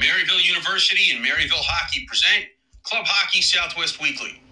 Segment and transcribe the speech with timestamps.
[0.00, 2.46] Maryville University and Maryville Hockey present
[2.84, 4.42] Club Hockey Southwest Weekly.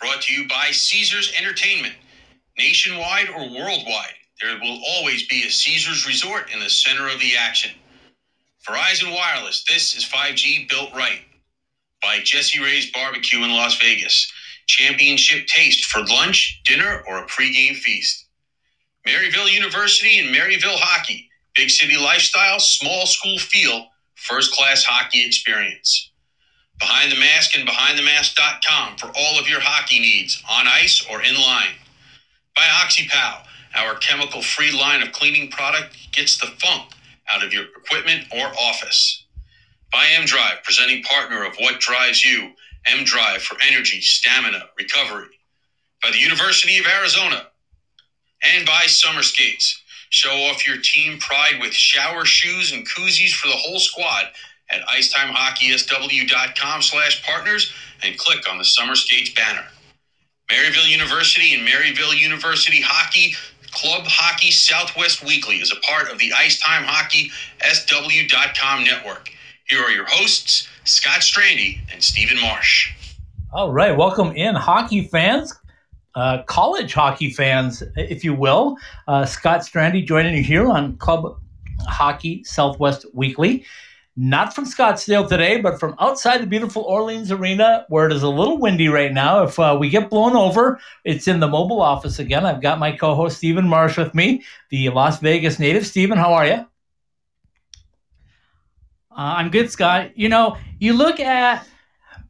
[0.00, 1.94] Brought to you by Caesars Entertainment.
[2.58, 7.36] Nationwide or worldwide, there will always be a Caesars resort in the center of the
[7.38, 7.72] action.
[8.68, 11.20] Verizon Wireless, this is 5G built right.
[12.02, 14.30] By Jessie Rae's Barbecue in Las Vegas.
[14.66, 18.26] Championship taste for lunch, dinner, or a pregame feast.
[19.06, 21.26] Maryville University and Maryville Hockey.
[21.56, 23.86] Big city lifestyle, small school feel,
[24.22, 26.10] first class hockey experience.
[26.78, 31.34] Behind the Mask and BehindTheMask.com for all of your hockey needs, on ice or in
[31.36, 31.74] line.
[32.56, 33.44] By OxyPow,
[33.76, 36.92] our chemical free line of cleaning product gets the funk
[37.30, 39.24] out of your equipment or office.
[39.92, 42.52] By M Drive, presenting partner of What Drives You,
[42.86, 45.28] M Drive for energy, stamina, recovery.
[46.02, 47.48] By the University of Arizona.
[48.42, 49.81] And by Summer Skates.
[50.12, 54.26] Show off your team pride with shower shoes and koozies for the whole squad
[54.68, 59.64] at IcetimeHockeySW.com slash partners and click on the Summer Skates banner.
[60.50, 63.34] Maryville University and Maryville University Hockey
[63.70, 67.30] Club Hockey Southwest Weekly is a part of the Icetime Hockey
[67.62, 69.30] SW.com network.
[69.66, 72.92] Here are your hosts, Scott Strandy and Stephen Marsh.
[73.50, 75.54] All right, welcome in, hockey fans,
[76.14, 78.76] uh, college hockey fans, if you will.
[79.08, 81.40] Uh, Scott Strandy joining you here on Club
[81.80, 83.64] Hockey Southwest Weekly.
[84.14, 88.28] Not from Scottsdale today, but from outside the beautiful Orleans Arena, where it is a
[88.28, 89.42] little windy right now.
[89.42, 92.44] If uh, we get blown over, it's in the mobile office again.
[92.44, 95.86] I've got my co-host Stephen Marsh with me, the Las Vegas native.
[95.86, 96.66] Stephen, how are you?
[99.10, 100.10] Uh, I'm good, Scott.
[100.14, 101.66] You know, you look at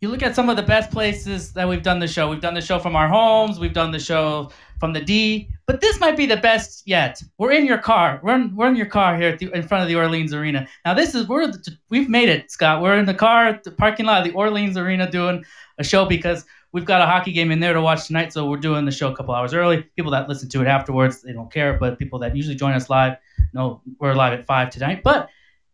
[0.03, 2.29] you look at some of the best places that we've done the show.
[2.29, 3.61] We've done the show from our homes.
[3.61, 5.49] We've done the show from the D.
[5.65, 7.23] But this might be the best yet.
[7.39, 8.19] We're in your car.
[8.21, 10.67] We're in, we're in your car here the, in front of the Orleans Arena.
[10.85, 11.53] Now this is we're
[11.89, 12.83] we've made it, Scott.
[12.83, 15.45] We're in the car at the parking lot of the Orleans Arena doing
[15.79, 18.33] a show because we've got a hockey game in there to watch tonight.
[18.33, 19.85] So we're doing the show a couple hours early.
[19.95, 21.75] People that listen to it afterwards, they don't care.
[21.75, 23.19] But people that usually join us live,
[23.53, 25.05] know we're live at five tonight.
[25.05, 25.29] But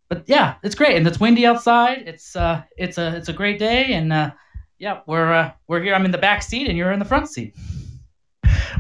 [0.09, 2.05] but yeah, it's great, and it's windy outside.
[2.07, 4.31] It's uh, it's a it's a great day, and uh,
[4.79, 5.95] yeah, we're uh, we're here.
[5.95, 7.55] I'm in the back seat, and you're in the front seat.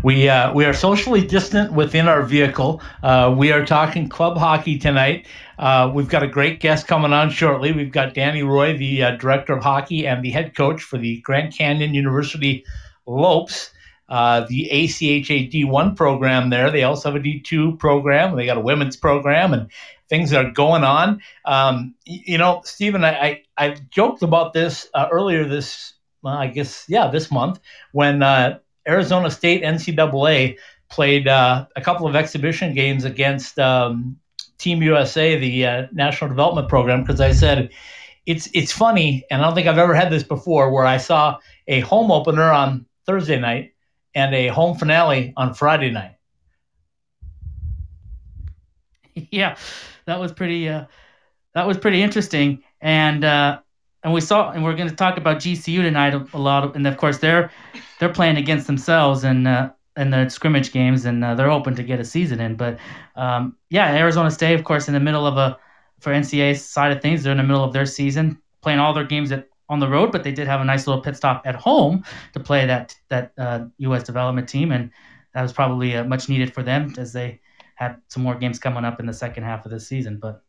[0.03, 2.81] We uh, we are socially distant within our vehicle.
[3.03, 5.27] Uh, we are talking club hockey tonight.
[5.59, 7.72] Uh, we've got a great guest coming on shortly.
[7.72, 11.21] We've got Danny Roy, the uh, director of hockey and the head coach for the
[11.22, 12.65] Grand Canyon University
[13.06, 13.72] Lopes.
[14.09, 16.71] Uh, the ACHA D1 program there.
[16.71, 18.37] They also have a D2 program.
[18.37, 19.71] They got a women's program, and
[20.09, 21.21] things are going on.
[21.45, 26.47] Um, you know, Stephen, I, I, I joked about this uh, earlier this, well, I
[26.47, 27.61] guess, yeah, this month
[27.93, 28.59] when uh,
[28.89, 30.57] Arizona State NCAA
[30.89, 34.17] played uh, a couple of exhibition games against um,
[34.57, 37.71] Team USA, the uh, National Development Program, because I said
[38.27, 41.39] it's it's funny, and I don't think I've ever had this before, where I saw
[41.67, 43.75] a home opener on Thursday night
[44.15, 46.17] and a home finale on Friday night.
[49.31, 49.57] yeah,
[50.07, 50.69] that was pretty.
[50.69, 50.85] Uh,
[51.55, 53.61] that was pretty interesting, and uh,
[54.05, 56.77] and we saw, and we're going to talk about GCU tonight a, a lot, of,
[56.77, 57.51] and of course they're
[57.99, 61.83] they're playing against themselves and uh, in the scrimmage games, and uh, they're hoping to
[61.83, 62.55] get a season in.
[62.55, 62.79] But
[63.17, 65.59] um, yeah, Arizona State, of course, in the middle of a
[66.01, 69.05] for NCAA side of things, they're in the middle of their season, playing all their
[69.05, 71.55] games at on the road, but they did have a nice little pit stop at
[71.55, 74.03] home to play that that uh, U.S.
[74.03, 74.91] development team, and
[75.34, 77.41] that was probably uh, much needed for them as they
[77.75, 80.19] had some more games coming up in the second half of the season.
[80.21, 80.43] But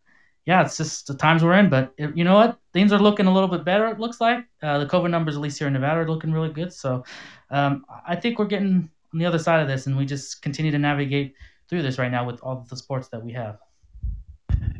[0.45, 1.69] yeah, it's just the times we're in.
[1.69, 2.59] But it, you know what?
[2.73, 3.87] Things are looking a little bit better.
[3.87, 6.51] It looks like uh, the COVID numbers, at least here in Nevada, are looking really
[6.51, 6.73] good.
[6.73, 7.03] So
[7.51, 10.71] um, I think we're getting on the other side of this, and we just continue
[10.71, 11.35] to navigate
[11.69, 13.59] through this right now with all the sports that we have.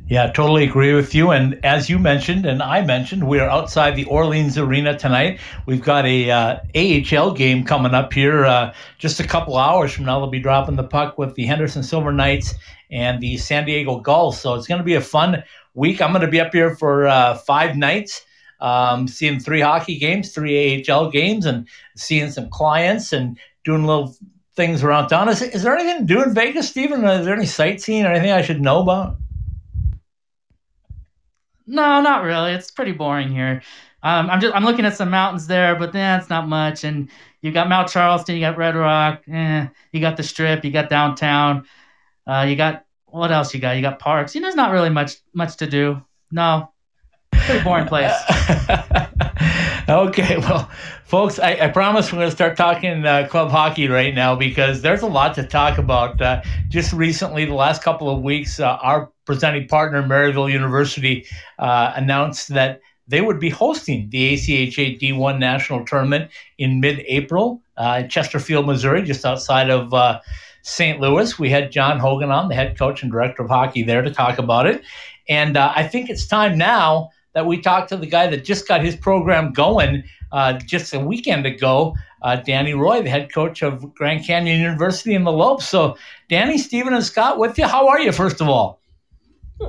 [0.10, 1.30] Yeah, totally agree with you.
[1.30, 5.40] And as you mentioned, and I mentioned, we are outside the Orleans Arena tonight.
[5.68, 10.06] We've got a uh, AHL game coming up here uh, just a couple hours from
[10.06, 10.18] now.
[10.18, 12.56] They'll be dropping the puck with the Henderson Silver Knights
[12.90, 14.42] and the San Diego Gulls.
[14.42, 15.44] So it's going to be a fun
[15.76, 16.02] week.
[16.02, 18.26] I'm going to be up here for uh, five nights.
[18.62, 24.16] Um, seeing three hockey games, three AHL games, and seeing some clients and doing little
[24.56, 25.30] things around town.
[25.30, 27.06] Is, is there anything to do in Vegas, Stephen?
[27.06, 29.16] Is there any sightseeing or anything I should know about?
[31.70, 32.54] No, not really.
[32.54, 33.62] It's pretty boring here.
[34.02, 36.84] Um, I'm just I'm looking at some mountains there, but that's not much.
[36.84, 37.10] And
[37.42, 40.90] you got Mount Charleston, you got Red Rock, eh, you got the Strip, you got
[40.90, 41.66] downtown,
[42.26, 43.76] uh, you got what else you got?
[43.76, 44.34] You got parks.
[44.34, 46.02] You know, there's not really much much to do.
[46.32, 46.72] No,
[47.32, 48.14] pretty boring place.
[49.90, 50.70] Okay, well,
[51.10, 54.84] folks, I, I promise we're going to start talking uh, club hockey right now because
[54.84, 56.22] there's a lot to talk about.
[56.22, 61.26] Uh, just recently, the last couple of weeks, uh, our presenting partner, Maryville University,
[61.58, 66.30] uh, announced that they would be hosting the ACHA D1 National Tournament
[66.60, 70.20] in mid April uh, in Chesterfield, Missouri, just outside of uh,
[70.62, 71.00] St.
[71.00, 71.40] Louis.
[71.40, 74.38] We had John Hogan on, the head coach and director of hockey, there to talk
[74.38, 74.84] about it.
[75.28, 78.84] And I think it's time now that we talk to the guy that just got
[78.84, 83.94] his program going uh, just a weekend ago, uh, Danny Roy, the head coach of
[83.96, 85.68] Grand Canyon University in the Lopes.
[85.68, 85.98] So,
[86.28, 87.68] Danny, Stephen, and Scott with you.
[87.68, 88.80] How are you, first of all?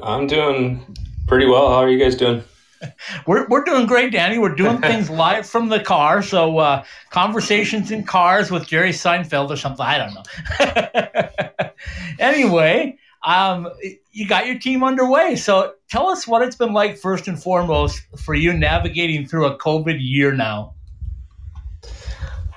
[0.02, 0.96] I'm doing
[1.26, 1.68] pretty well.
[1.68, 2.42] How are you guys doing?
[3.26, 4.38] We're, we're doing great, Danny.
[4.38, 6.22] We're doing things live from the car.
[6.22, 9.84] So, uh, conversations in cars with Jerry Seinfeld or something.
[9.84, 11.70] I don't know.
[12.18, 13.68] anyway, um,
[14.12, 15.36] you got your team underway.
[15.36, 19.58] So tell us what it's been like, first and foremost, for you navigating through a
[19.58, 20.74] COVID year now.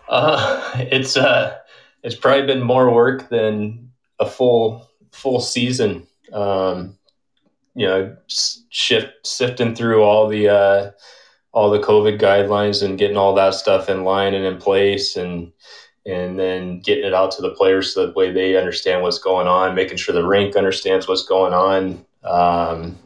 [0.08, 1.58] Uh, it's uh,
[2.04, 6.08] it's probably been more work than a full full season.
[6.32, 6.98] Um,
[7.76, 10.92] you know, shift sifting through all the uh,
[11.52, 15.52] all the COVID guidelines and getting all that stuff in line and in place, and
[16.06, 19.48] and then getting it out to the players so that way they understand what's going
[19.48, 22.06] on, making sure the rink understands what's going on.
[22.24, 22.98] Um,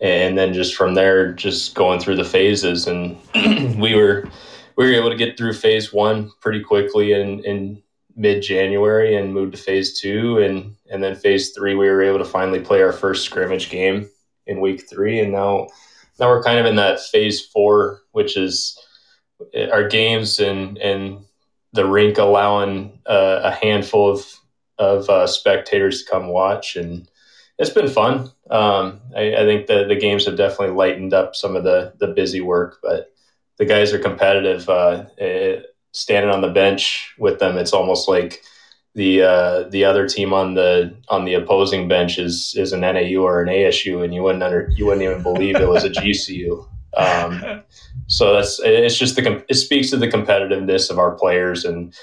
[0.00, 2.86] and then just from there, just going through the phases.
[2.86, 3.16] And
[3.80, 4.28] we were
[4.76, 7.82] we were able to get through phase one pretty quickly in, in
[8.14, 10.38] mid January and moved to phase two.
[10.38, 14.08] And, and then phase three, we were able to finally play our first scrimmage game
[14.46, 15.20] in week three.
[15.20, 15.68] And now,
[16.20, 18.78] now we're kind of in that phase four, which is
[19.72, 21.24] our games and, and
[21.72, 24.26] the rink allowing uh, a handful of
[24.78, 27.08] of uh, spectators to come watch, and
[27.58, 28.30] it's been fun.
[28.50, 32.08] Um, I, I, think the the games have definitely lightened up some of the the
[32.08, 33.12] busy work, but
[33.58, 34.68] the guys are competitive.
[34.68, 38.42] Uh, it, standing on the bench with them, it's almost like
[38.94, 43.22] the uh, the other team on the on the opposing bench is is an NAU
[43.22, 46.66] or an ASU, and you wouldn't under you wouldn't even believe it was a GCU.
[46.96, 47.62] Um,
[48.06, 51.94] so that's it's just the it speaks to the competitiveness of our players and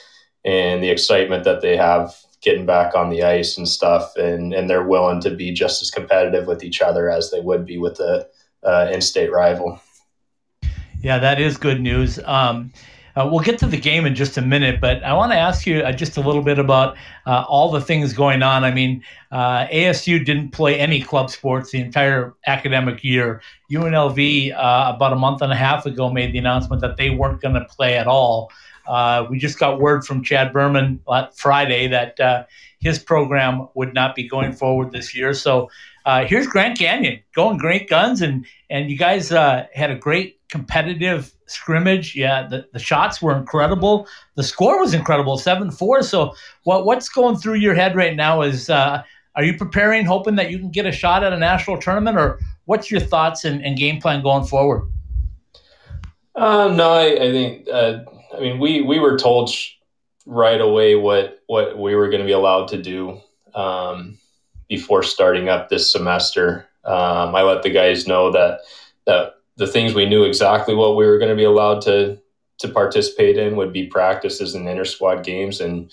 [0.43, 4.69] and the excitement that they have getting back on the ice and stuff, and and
[4.69, 7.95] they're willing to be just as competitive with each other as they would be with
[7.95, 8.27] the
[8.63, 9.81] uh, in-state rival.
[11.01, 12.19] Yeah, that is good news.
[12.23, 12.71] Um,
[13.15, 15.65] uh, we'll get to the game in just a minute, but I want to ask
[15.65, 18.63] you uh, just a little bit about uh, all the things going on.
[18.63, 23.41] I mean, uh, ASU didn't play any club sports the entire academic year.
[23.71, 27.41] UNLV, uh, about a month and a half ago, made the announcement that they weren't
[27.41, 28.51] going to play at all.
[28.87, 30.99] Uh, we just got word from Chad Berman
[31.35, 32.47] Friday that
[32.79, 35.33] his program would not be going forward this year.
[35.33, 35.69] So
[36.25, 42.15] here's Grand Canyon going great guns, and and you guys had a great competitive scrimmage.
[42.15, 44.07] Yeah, the, the shots were incredible.
[44.35, 46.01] The score was incredible, seven four.
[46.03, 46.33] So
[46.63, 49.03] what what's going through your head right now is uh,
[49.35, 52.39] are you preparing, hoping that you can get a shot at a national tournament, or
[52.65, 54.89] what's your thoughts and, and game plan going forward?
[56.35, 57.99] Uh, no, I, I think uh,
[58.35, 59.51] I mean we we were told
[60.25, 63.19] right away what what we were going to be allowed to do
[63.53, 64.17] um,
[64.67, 66.67] before starting up this semester.
[66.83, 68.59] Um, I let the guys know that
[69.05, 72.19] that the things we knew exactly what we were going to be allowed to
[72.57, 75.91] to participate in would be practices and inter squad games and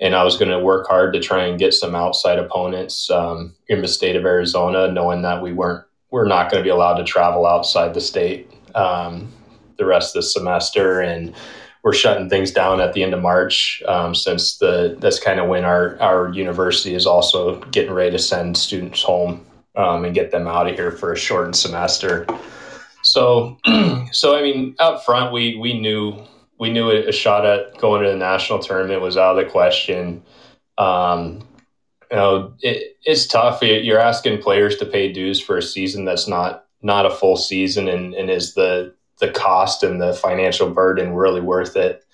[0.00, 3.56] and I was going to work hard to try and get some outside opponents um,
[3.66, 6.94] in the state of Arizona, knowing that we weren't we're not going to be allowed
[6.94, 9.30] to travel outside the state um,
[9.76, 11.34] the rest of the semester, and
[11.82, 15.48] we're shutting things down at the end of March um, since the that's kind of
[15.48, 19.44] when our our university is also getting ready to send students home
[19.76, 22.26] um, and get them out of here for a shortened semester.
[23.02, 23.56] So,
[24.12, 26.18] so I mean, up front, we we knew
[26.58, 30.22] we knew a shot at going to the national tournament was out of the question.
[30.76, 31.46] Um,
[32.10, 33.62] you know, it, it's tough.
[33.62, 37.88] You're asking players to pay dues for a season that's not not a full season,
[37.88, 42.04] and, and is the the cost and the financial burden really worth it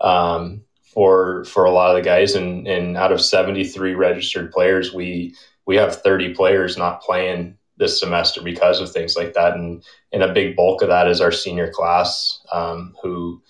[0.00, 2.34] um, for for a lot of the guys?
[2.34, 5.34] And and out of 73 registered players, we
[5.66, 9.54] we have 30 players not playing this semester because of things like that.
[9.54, 13.42] And, and a big bulk of that is our senior class, um, who,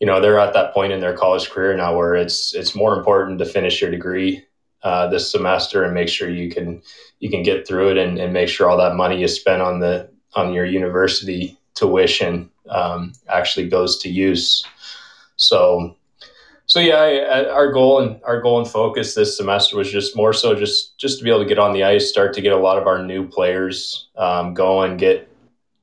[0.00, 2.96] you know, they're at that point in their college career now where it's it's more
[2.96, 4.44] important to finish your degree
[4.82, 6.82] uh, this semester and make sure you can
[7.20, 9.80] you can get through it and, and make sure all that money you spent on
[9.80, 14.64] the on your university tuition um, actually goes to use.
[15.36, 15.96] So
[16.66, 20.32] so yeah, I, our goal and our goal and focus this semester was just more
[20.32, 22.56] so just just to be able to get on the ice, start to get a
[22.56, 25.28] lot of our new players um, going, get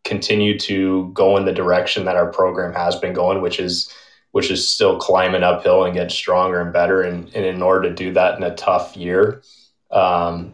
[0.04, 3.94] continue to go in the direction that our program has been going, which is
[4.32, 7.02] which is still climbing uphill and getting stronger and better.
[7.02, 9.44] And, and in order to do that in a tough year,
[9.92, 10.54] um,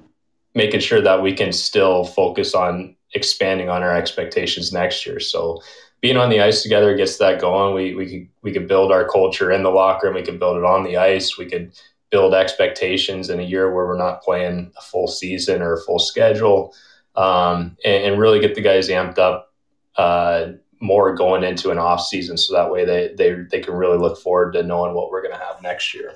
[0.56, 5.20] making sure that we can still focus on expanding on our expectations next year.
[5.20, 5.62] So
[6.02, 7.74] being on the ice together gets that going.
[7.74, 10.16] We we could we could build our culture in the locker room.
[10.16, 11.38] We could build it on the ice.
[11.38, 11.74] We could
[12.10, 16.00] build expectations in a year where we're not playing a full season or a full
[16.00, 16.74] schedule,
[17.16, 19.54] um, and, and, really get the guys amped up
[19.98, 22.38] uh, more going into an off season.
[22.38, 25.34] So that way they they they can really look forward to knowing what we're going
[25.34, 26.16] to have next year.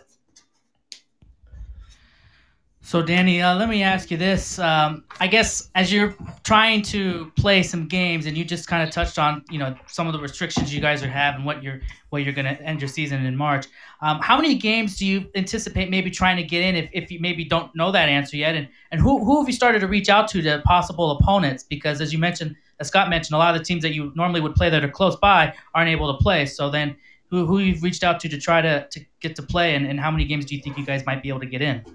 [2.84, 4.58] So, Danny, uh, let me ask you this.
[4.58, 8.94] Um, I guess as you're trying to play some games, and you just kind of
[8.94, 12.24] touched on, you know, some of the restrictions you guys are having, what you're what
[12.24, 13.68] you're going to end your season in March.
[14.02, 17.20] Um, how many games do you anticipate maybe trying to get in if, if you
[17.20, 18.56] maybe don't know that answer yet?
[18.56, 21.64] And and who who have you started to reach out to to possible opponents?
[21.64, 24.42] Because as you mentioned, as Scott mentioned, a lot of the teams that you normally
[24.42, 26.48] would play that are close by aren't able to play.
[26.48, 26.96] So then,
[27.30, 30.00] who who you've reached out to to try to to get to play, and, and
[30.00, 31.86] how many games do you think you guys might be able to get in?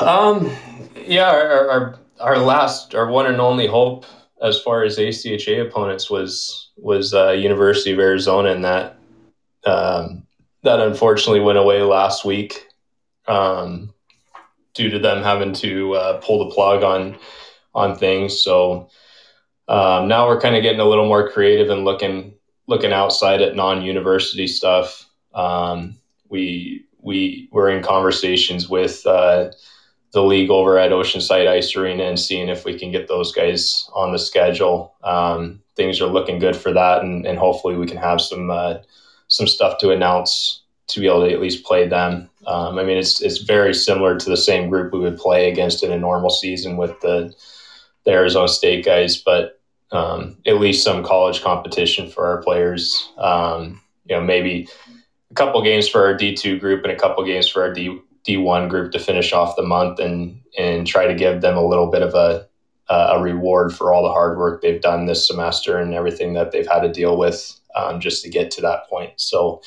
[0.00, 0.50] Um,
[0.96, 4.06] yeah, our, our, our last, our one and only hope
[4.40, 8.96] as far as ACHA opponents was was uh, University of Arizona, and that
[9.64, 10.26] um,
[10.62, 12.66] that unfortunately went away last week
[13.28, 13.92] um,
[14.74, 17.18] due to them having to uh, pull the plug on
[17.74, 18.42] on things.
[18.42, 18.90] So
[19.68, 22.34] um, now we're kind of getting a little more creative and looking
[22.66, 25.08] looking outside at non-university stuff.
[25.34, 29.50] Um, we we were in conversations with uh,
[30.12, 33.88] the league over at Oceanside Ice Arena and seeing if we can get those guys
[33.94, 34.94] on the schedule.
[35.02, 38.76] Um, things are looking good for that, and, and hopefully we can have some uh,
[39.28, 42.28] some stuff to announce to be able to at least play them.
[42.46, 45.82] Um, I mean, it's it's very similar to the same group we would play against
[45.82, 47.34] in a normal season with the
[48.04, 49.60] the Arizona State guys, but
[49.92, 53.10] um, at least some college competition for our players.
[53.16, 54.68] Um, you know, maybe
[55.32, 58.68] a couple games for our D2 group and a couple games for our D D1
[58.68, 62.02] group to finish off the month and and try to give them a little bit
[62.02, 62.46] of a
[62.88, 66.66] a reward for all the hard work they've done this semester and everything that they've
[66.66, 69.12] had to deal with um, just to get to that point.
[69.16, 69.62] So,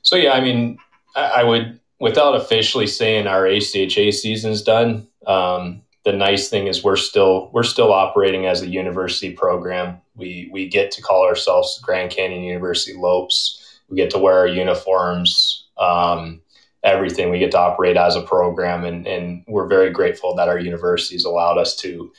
[0.00, 0.78] so yeah, I mean,
[1.14, 5.06] I, I would without officially saying our ACHA season's done.
[5.26, 10.00] Um, the nice thing is we're still we're still operating as a university program.
[10.14, 13.61] We we get to call ourselves Grand Canyon University Lopes
[13.92, 16.40] we get to wear our uniforms, um,
[16.82, 17.30] everything.
[17.30, 21.24] We get to operate as a program, and, and we're very grateful that our universities
[21.24, 22.10] allowed us to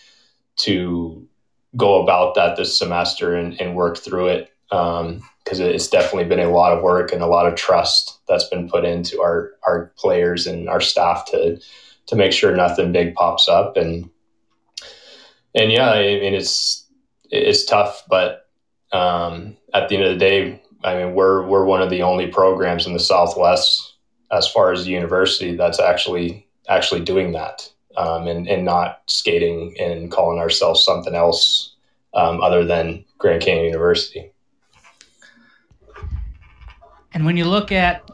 [0.55, 1.27] to
[1.75, 6.39] go about that this semester and, and work through it because um, it's definitely been
[6.39, 9.91] a lot of work and a lot of trust that's been put into our our
[9.97, 11.59] players and our staff to
[12.05, 14.07] to make sure nothing big pops up and
[15.55, 16.85] and yeah I mean it's
[17.31, 18.47] it's tough but
[18.91, 22.27] um, at the end of the day I mean, we're we're one of the only
[22.27, 23.95] programs in the Southwest,
[24.31, 29.75] as far as the university, that's actually actually doing that, um, and and not skating
[29.79, 31.75] and calling ourselves something else
[32.13, 34.31] um, other than Grand Canyon University.
[37.13, 38.09] And when you look at,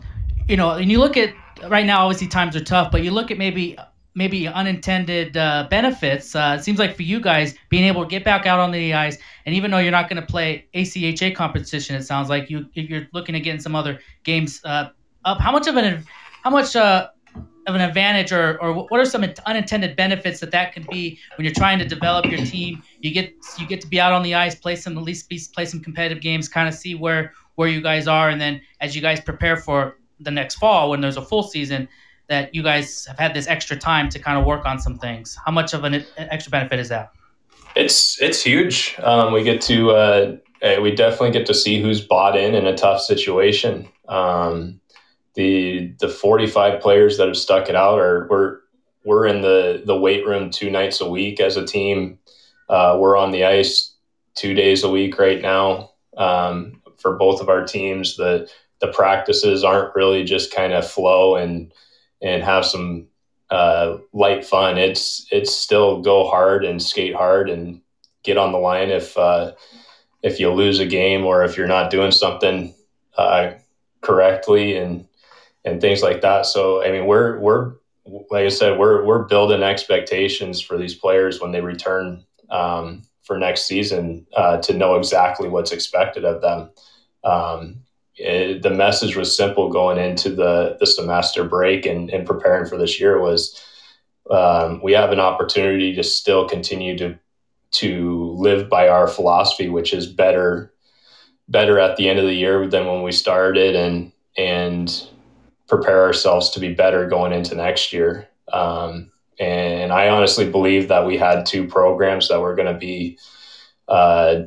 [0.47, 1.33] you know, and you look at
[1.69, 3.77] right now, obviously times are tough, but you look at maybe
[4.19, 6.35] maybe unintended uh, benefits.
[6.35, 8.93] Uh, it seems like for you guys, being able to get back out on the
[8.93, 12.65] ice, and even though you're not going to play ACHA competition, it sounds like you
[12.73, 14.89] you're looking at getting some other games uh,
[15.23, 15.39] up.
[15.39, 16.03] How much of an
[16.43, 17.07] how much uh,
[17.65, 21.45] of an advantage, or or what are some unintended benefits that that could be when
[21.45, 22.83] you're trying to develop your team?
[22.99, 25.39] You get you get to be out on the ice, play some at least be,
[25.55, 28.97] play some competitive games, kind of see where where you guys are, and then as
[28.97, 31.87] you guys prepare for the next fall when there's a full season
[32.29, 35.37] that you guys have had this extra time to kind of work on some things.
[35.45, 37.11] How much of an extra benefit is that?
[37.75, 38.95] It's it's huge.
[38.99, 42.65] Um, we get to uh, eh, we definitely get to see who's bought in in
[42.65, 43.87] a tough situation.
[44.07, 44.79] Um,
[45.35, 48.59] the the 45 players that have stuck it out are we're
[49.03, 52.19] we're in the the weight room two nights a week as a team.
[52.69, 53.95] Uh, we're on the ice
[54.35, 58.17] two days a week right now um, for both of our teams.
[58.17, 61.71] The the practices aren't really just kind of flow and
[62.21, 63.07] and have some
[63.49, 64.77] uh, light fun.
[64.77, 67.81] It's it's still go hard and skate hard and
[68.23, 69.53] get on the line if uh,
[70.21, 72.73] if you lose a game or if you're not doing something
[73.17, 73.51] uh,
[74.01, 75.07] correctly and
[75.65, 76.45] and things like that.
[76.45, 77.73] So I mean, we're we're
[78.05, 83.37] like I said, we're we're building expectations for these players when they return um, for
[83.37, 86.69] next season uh, to know exactly what's expected of them.
[87.23, 87.81] Um,
[88.19, 92.77] it, the message was simple going into the the semester break and, and preparing for
[92.77, 93.59] this year was
[94.29, 97.17] um, we have an opportunity to still continue to
[97.71, 100.73] to live by our philosophy, which is better
[101.47, 105.07] better at the end of the year than when we started, and and
[105.67, 108.27] prepare ourselves to be better going into next year.
[108.51, 113.17] Um, and I honestly believe that we had two programs that were going to be
[113.87, 114.41] uh,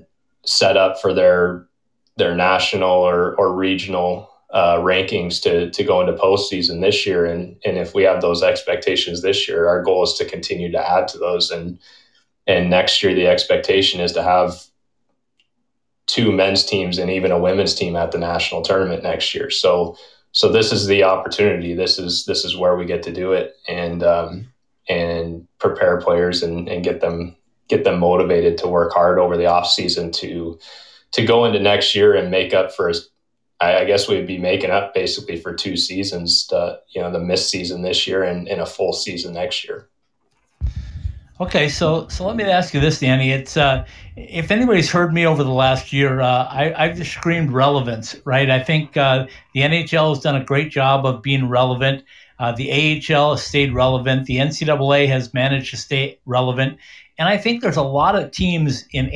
[0.44, 1.66] set up for their
[2.16, 7.24] their national or, or regional uh, rankings to to go into postseason this year.
[7.24, 10.90] And and if we have those expectations this year, our goal is to continue to
[10.90, 11.50] add to those.
[11.50, 11.78] And
[12.46, 14.62] and next year, the expectation is to have
[16.06, 19.50] two men's teams and even a women's team at the national tournament next year.
[19.50, 19.96] So
[20.32, 21.74] so this is the opportunity.
[21.74, 24.52] This is this is where we get to do it and um,
[24.88, 27.36] and prepare players and, and get them
[27.68, 30.58] get them motivated to work hard over the off season to
[31.12, 32.92] to go into next year and make up for
[33.62, 37.48] I, guess we'd be making up basically for two seasons, to, you know, the missed
[37.48, 39.88] season this year and, and a full season next year.
[41.40, 43.32] Okay, so so let me ask you this, Danny.
[43.32, 43.84] It's uh,
[44.16, 48.48] if anybody's heard me over the last year, uh, I, I've just screamed relevance, right?
[48.48, 52.04] I think uh, the NHL has done a great job of being relevant.
[52.38, 54.26] Uh, the AHL has stayed relevant.
[54.26, 56.78] The NCAA has managed to stay relevant,
[57.18, 59.10] and I think there's a lot of teams in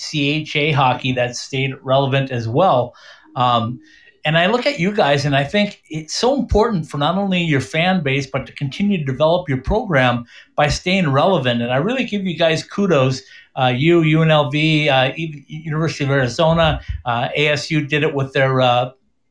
[0.00, 2.94] ACHA hockey that stayed relevant as well.
[3.36, 3.80] Um,
[4.24, 7.40] and I look at you guys and I think it's so important for not only
[7.40, 10.26] your fan base, but to continue to develop your program
[10.56, 11.62] by staying relevant.
[11.62, 13.22] And I really give you guys kudos.
[13.56, 18.90] Uh, you, UNLV, uh, University of Arizona, uh, ASU did it with their uh,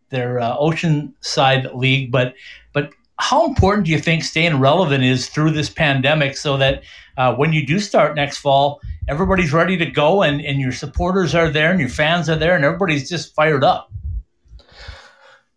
[0.10, 2.12] their uh, Oceanside League.
[2.12, 2.34] But
[2.74, 6.84] but how important do you think staying relevant is through this pandemic, so that
[7.18, 11.34] uh, when you do start next fall, everybody's ready to go and, and your supporters
[11.34, 13.92] are there and your fans are there and everybody's just fired up?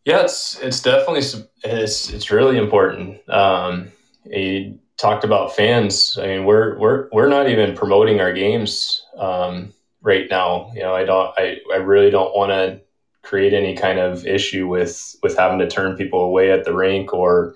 [0.05, 1.23] Yeah, it's it's definitely
[1.63, 3.29] it's it's really important.
[3.29, 3.93] Um,
[4.25, 6.19] you talked about fans.
[6.21, 10.73] I mean, we're we're we're not even promoting our games um, right now.
[10.75, 11.33] You know, I don't.
[11.39, 12.81] I, I really don't want to
[13.23, 17.15] create any kind of issue with with having to turn people away at the rink
[17.15, 17.55] or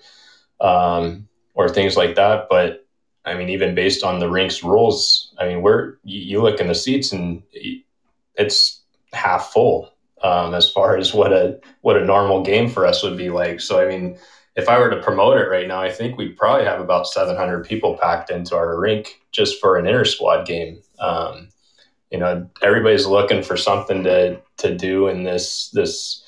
[0.60, 2.46] um, or things like that.
[2.48, 2.85] But
[3.26, 6.74] I mean, even based on the rink's rules, I mean, we're you, look in the
[6.74, 7.42] seats and
[8.36, 13.02] it's half full um, as far as what a what a normal game for us
[13.02, 13.60] would be like.
[13.60, 14.16] So I mean,
[14.54, 17.66] if I were to promote it right now, I think we'd probably have about 700
[17.66, 20.80] people packed into our rink just for an inter squad game.
[21.00, 21.48] Um,
[22.10, 26.22] you know, everybody's looking for something to to do in this this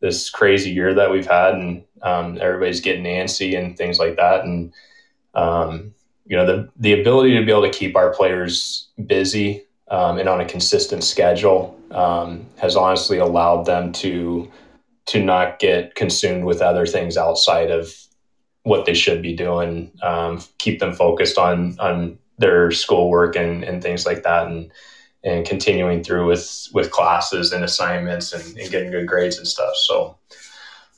[0.00, 4.44] this crazy year that we've had, and um, everybody's getting antsy and things like that.
[4.44, 4.72] And
[5.34, 5.94] um,
[6.30, 10.28] you know, the the ability to be able to keep our players busy um, and
[10.28, 14.50] on a consistent schedule um, has honestly allowed them to
[15.06, 17.92] to not get consumed with other things outside of
[18.62, 19.90] what they should be doing.
[20.04, 24.70] Um, keep them focused on on their schoolwork and, and things like that, and
[25.24, 29.74] and continuing through with with classes and assignments and, and getting good grades and stuff.
[29.74, 30.16] So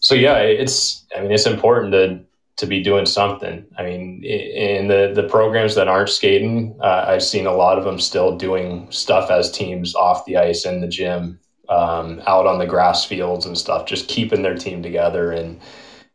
[0.01, 2.21] so yeah, it's I mean it's important to
[2.57, 3.65] to be doing something.
[3.79, 7.85] I mean, in the the programs that aren't skating, uh, I've seen a lot of
[7.85, 11.39] them still doing stuff as teams off the ice in the gym,
[11.69, 15.61] um, out on the grass fields and stuff, just keeping their team together and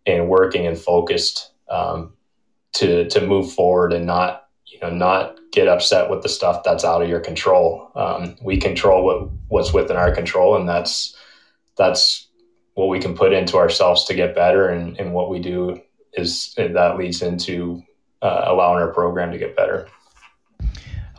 [0.06, 2.14] and working and focused um,
[2.74, 6.86] to to move forward and not you know not get upset with the stuff that's
[6.86, 7.92] out of your control.
[7.96, 11.16] Um, we control what what's within our control, and that's
[11.78, 12.28] that's
[12.76, 15.82] what we can put into ourselves to get better and, and what we do
[16.18, 17.84] is that leads into
[18.22, 19.88] uh, allowing our program to get better.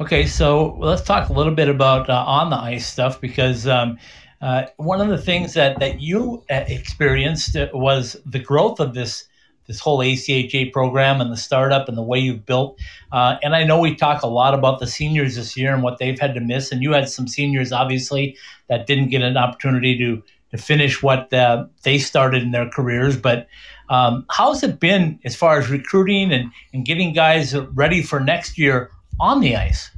[0.01, 3.99] Okay, so let's talk a little bit about uh, on the ice stuff because um,
[4.41, 9.25] uh, one of the things that that you uh, experienced was the growth of this
[9.67, 12.79] this whole ACHA program and the startup and the way you've built.
[13.13, 15.99] Uh, and I know we talk a lot about the seniors this year and what
[15.99, 16.73] they've had to miss.
[16.73, 18.37] And you had some seniors, obviously,
[18.69, 23.19] that didn't get an opportunity to to finish what uh, they started in their careers.
[23.19, 23.47] But
[23.89, 28.59] um, how's it been as far as recruiting and, and getting guys ready for next
[28.59, 29.91] year on the ice?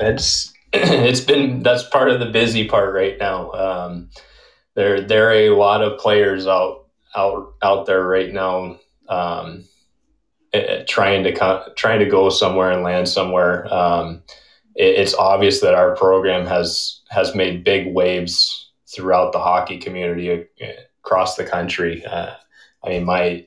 [0.00, 3.52] It's it's been that's part of the busy part right now.
[3.52, 4.10] Um,
[4.74, 9.64] there there are a lot of players out out out there right now um,
[10.86, 13.72] trying to trying to go somewhere and land somewhere.
[13.72, 14.22] Um,
[14.74, 20.46] it, it's obvious that our program has has made big waves throughout the hockey community
[20.62, 20.66] uh,
[21.04, 22.04] across the country.
[22.04, 22.34] Uh,
[22.84, 23.46] I mean, my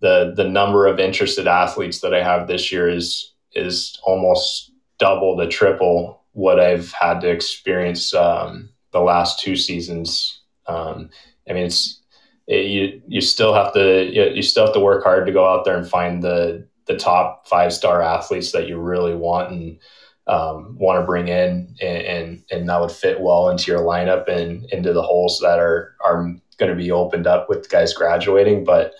[0.00, 5.36] the the number of interested athletes that I have this year is is almost double
[5.38, 10.40] to triple what I've had to experience um, the last two seasons.
[10.66, 11.10] Um,
[11.48, 12.00] I mean, it's
[12.46, 15.46] it, you you still have to you, you still have to work hard to go
[15.46, 19.78] out there and find the the top five star athletes that you really want and
[20.26, 24.28] um, want to bring in, and, and, and that would fit well into your lineup
[24.28, 28.62] and into the holes that are are going to be opened up with guys graduating.
[28.62, 28.94] But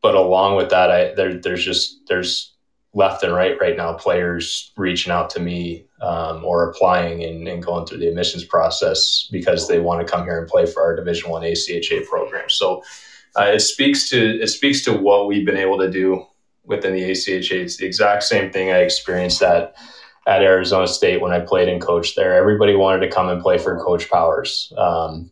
[0.00, 2.54] but along with that, I there there's just there's
[2.94, 7.62] left and right right now players reaching out to me um, or applying and, and,
[7.62, 10.96] going through the admissions process because they want to come here and play for our
[10.96, 12.48] division one ACHA program.
[12.48, 12.82] So
[13.38, 16.24] uh, it speaks to it speaks to what we've been able to do
[16.64, 19.74] within the ACHA it's the exact same thing I experienced at
[20.26, 22.34] at Arizona State when I played and coached there.
[22.34, 24.72] Everybody wanted to come and play for coach Powers.
[24.76, 25.30] Um,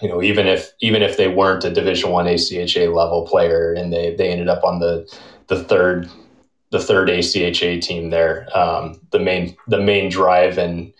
[0.00, 3.92] you know even if even if they weren't a division one ACHA level player and
[3.92, 5.06] they they ended up on the
[5.48, 6.08] the third
[6.70, 8.46] the third ACHA team there.
[8.56, 10.92] Um, the main the main drive and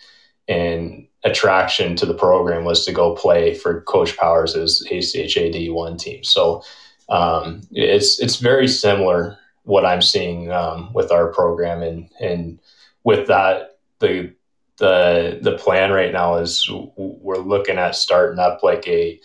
[0.47, 6.23] and attraction to the program was to go play for Coach Powers' ACHA D1 team.
[6.23, 6.63] So
[7.09, 12.59] um, it's it's very similar what I'm seeing um, with our program and and
[13.03, 14.33] with that the
[14.81, 16.67] the the plan right now is
[16.97, 19.19] we're looking at starting up like a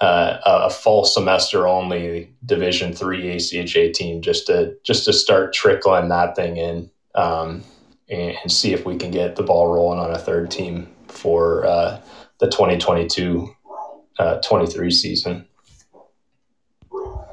[0.00, 6.08] uh, a fall semester only Division three ACHA team just to just to start trickling
[6.08, 7.62] that thing in um,
[8.08, 11.64] and, and, see if we can get the ball rolling on a third team for
[11.66, 12.00] uh,
[12.38, 13.54] the 2022
[14.18, 15.46] uh, 23 season.
[16.92, 17.26] All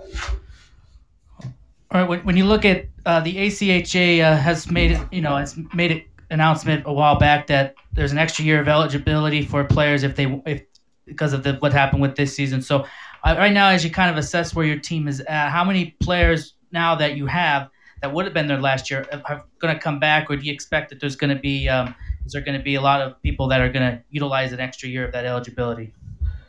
[1.92, 2.08] right.
[2.08, 5.56] When, when you look at uh, the ACHA uh, has made it, you know, it's
[5.74, 10.04] made an announcement a while back that there's an extra year of eligibility for players
[10.04, 10.64] if they if
[11.06, 12.62] because of the what happened with this season.
[12.62, 12.86] So
[13.24, 15.96] uh, right now, as you kind of assess where your team is at, how many
[16.02, 17.70] players now that you have
[18.02, 20.54] that would have been there last year are going to come back, or do you
[20.54, 23.22] expect that there's going to be um, is there going to be a lot of
[23.24, 25.94] people that are going to utilize an extra year of that eligibility?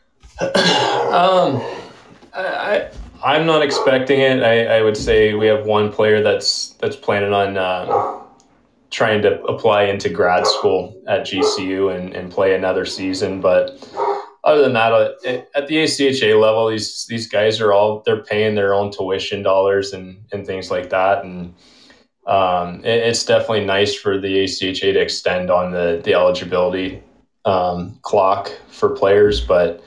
[0.41, 1.63] um,
[2.35, 2.91] I,
[3.23, 4.43] I am not expecting it.
[4.43, 7.57] I, I would say we have one player that's that's planning on.
[7.57, 8.18] Uh,
[8.91, 13.41] trying to apply into grad school at GCU and, and play another season.
[13.41, 13.79] But
[14.45, 15.13] other than that, uh,
[15.55, 19.93] at the ACHA level, these these guys are all they're paying their own tuition dollars
[19.93, 21.55] and and things like that, and
[22.27, 27.03] um, it, it's definitely nice for the ACHA to extend on the the eligibility
[27.45, 29.41] um, clock for players.
[29.41, 29.85] But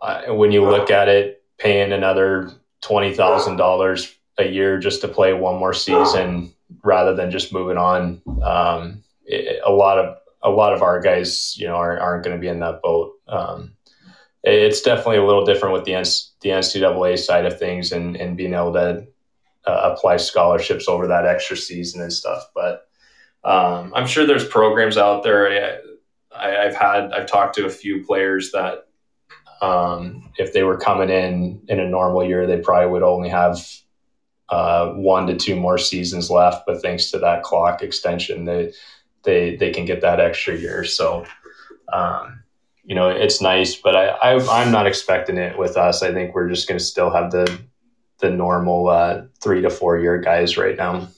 [0.00, 5.08] uh, when you look at it, paying another twenty thousand dollars a year just to
[5.08, 10.50] play one more season rather than just moving on, um, it, a lot of a
[10.50, 13.12] lot of our guys, you know, aren't, aren't going to be in that boat.
[13.28, 13.74] Um,
[14.42, 15.92] it's definitely a little different with the
[16.40, 19.06] the NCAA side of things and and being able to
[19.66, 22.50] uh, apply scholarships over that extra season and stuff.
[22.54, 22.88] But
[23.44, 25.80] um, I'm sure there's programs out there.
[26.34, 28.86] I, have had I've talked to a few players that
[29.60, 33.64] um, if they were coming in in a normal year, they probably would only have
[34.48, 36.66] uh, one to two more seasons left.
[36.66, 38.72] But thanks to that clock extension, they
[39.24, 40.84] they they can get that extra year.
[40.84, 41.24] So,
[41.92, 42.42] um,
[42.84, 46.02] you know, it's nice, but I, I am not expecting it with us.
[46.02, 47.60] I think we're just going to still have the
[48.18, 51.08] the normal uh, three to four year guys right now.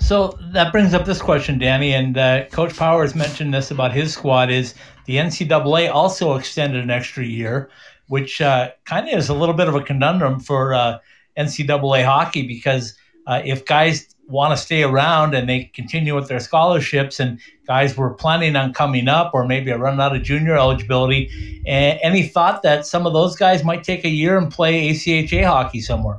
[0.00, 4.14] So that brings up this question, Danny, and uh, Coach Powers mentioned this about his
[4.14, 4.50] squad.
[4.50, 7.68] Is the NCAA also extended an extra year,
[8.06, 10.98] which uh, kind of is a little bit of a conundrum for uh,
[11.38, 12.94] NCAA hockey because
[13.26, 17.96] uh, if guys want to stay around and they continue with their scholarships and guys
[17.96, 22.22] were planning on coming up or maybe are running out of junior eligibility and any
[22.22, 26.18] thought that some of those guys might take a year and play ACHA hockey somewhere?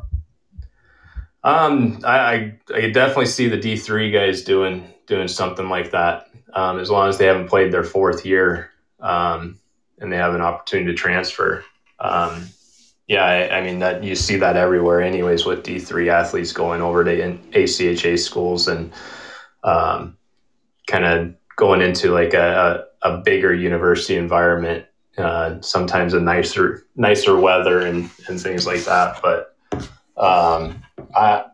[1.44, 6.28] Um, I, I, I definitely see the D3 guys doing doing something like that.
[6.54, 9.60] Um, as long as they haven't played their fourth year um,
[10.00, 11.64] and they have an opportunity to transfer
[12.00, 12.50] um,
[13.10, 16.80] yeah, I, I, mean that you see that everywhere, anyways, with D three athletes going
[16.84, 18.94] over to ACHA schools and
[19.64, 20.16] um,
[20.86, 24.86] kind of going into like a, a, bigger university environment.
[25.18, 29.20] Uh, sometimes a nicer nicer weather and, and things like that.
[29.24, 29.56] But
[30.16, 30.80] um,
[31.16, 31.46] I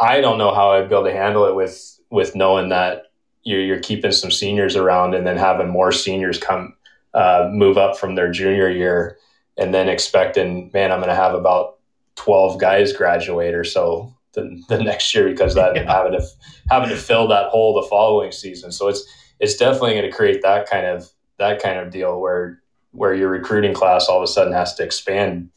[0.00, 3.60] I don't know how I'd be able to handle it with with knowing that you're,
[3.60, 6.74] you're keeping some seniors around and then having more seniors come
[7.12, 9.17] uh, move up from their junior year
[9.58, 11.78] and then expecting, man, I'm going to have about
[12.16, 15.92] 12 guys graduate or so the, the next year because that yeah.
[15.92, 16.24] having to
[16.70, 18.72] having to fill that hole the following season.
[18.72, 19.04] So it's
[19.40, 23.28] it's definitely going to create that kind of that kind of deal where where your
[23.28, 25.50] recruiting class all of a sudden has to expand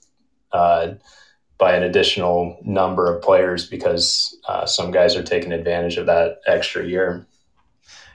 [0.52, 0.94] uh,
[1.58, 6.42] by an additional number of players because uh, some guys are taking advantage of that
[6.48, 7.26] extra year.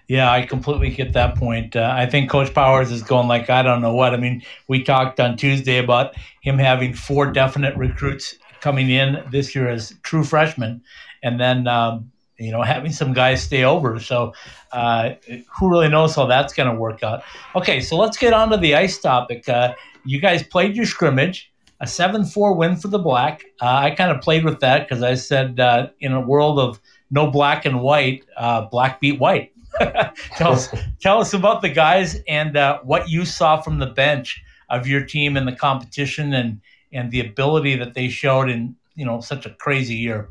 [0.08, 1.74] Yeah, I completely get that point.
[1.74, 4.14] Uh, I think Coach Powers is going like I don't know what.
[4.14, 9.54] I mean, we talked on Tuesday about him having four definite recruits coming in this
[9.54, 10.80] year as true freshmen,
[11.24, 13.98] and then um, you know, having some guys stay over.
[13.98, 14.32] So,
[14.72, 15.10] uh,
[15.58, 17.22] who really knows how that's going to work out?
[17.54, 19.48] Okay, so let's get on to the ice topic.
[19.48, 23.44] Uh, you guys played your scrimmage, a 7 4 win for the Black.
[23.60, 26.80] Uh, I kind of played with that because I said uh, in a world of
[27.10, 29.52] no black and white, uh, black beat white.
[30.36, 30.68] tell, us,
[31.00, 35.02] tell us about the guys and uh, what you saw from the bench of your
[35.02, 36.60] team in the competition and,
[36.92, 40.30] and the ability that they showed in you know such a crazy year.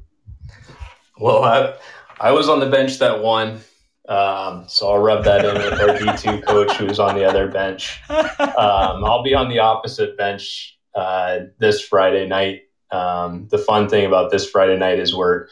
[1.19, 1.75] Well, I,
[2.19, 3.61] I was on the bench that won.
[4.09, 7.47] Um, so I'll rub that in with our D2 coach who was on the other
[7.47, 8.01] bench.
[8.09, 12.63] Um, I'll be on the opposite bench uh, this Friday night.
[12.91, 15.47] Um, the fun thing about this Friday night is we're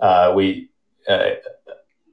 [0.00, 0.70] uh, we
[1.08, 1.30] uh,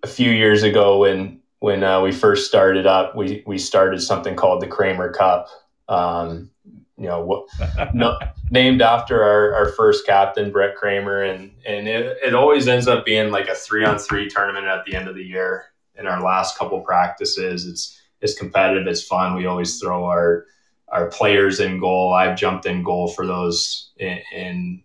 [0.06, 4.36] a few years ago when when uh, we first started up, we we started something
[4.36, 5.48] called the Kramer Cup.
[5.90, 6.52] Um,
[6.98, 7.48] you know,
[7.94, 8.18] no,
[8.52, 13.04] named after our, our first captain, Brett Kramer, and and it, it always ends up
[13.04, 15.66] being like a three on three tournament at the end of the year.
[15.98, 19.36] In our last couple practices, it's it's competitive, it's fun.
[19.36, 20.46] We always throw our
[20.90, 22.14] our players in goal.
[22.14, 24.84] I've jumped in goal for those, and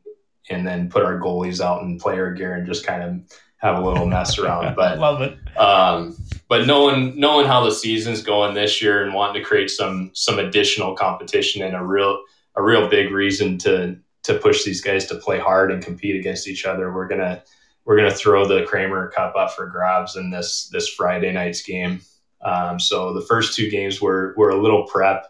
[0.49, 3.81] and then put our goalies out in player gear and just kind of have a
[3.81, 4.75] little mess around.
[4.77, 5.39] But love it.
[5.57, 6.17] Um,
[6.49, 10.39] but knowing knowing how the season's going this year and wanting to create some some
[10.39, 12.23] additional competition and a real
[12.57, 16.49] a real big reason to to push these guys to play hard and compete against
[16.49, 17.43] each other, we're gonna
[17.85, 22.01] we're gonna throw the Kramer Cup up for grabs in this this Friday night's game.
[22.43, 25.27] Um, so the first two games were were a little prep,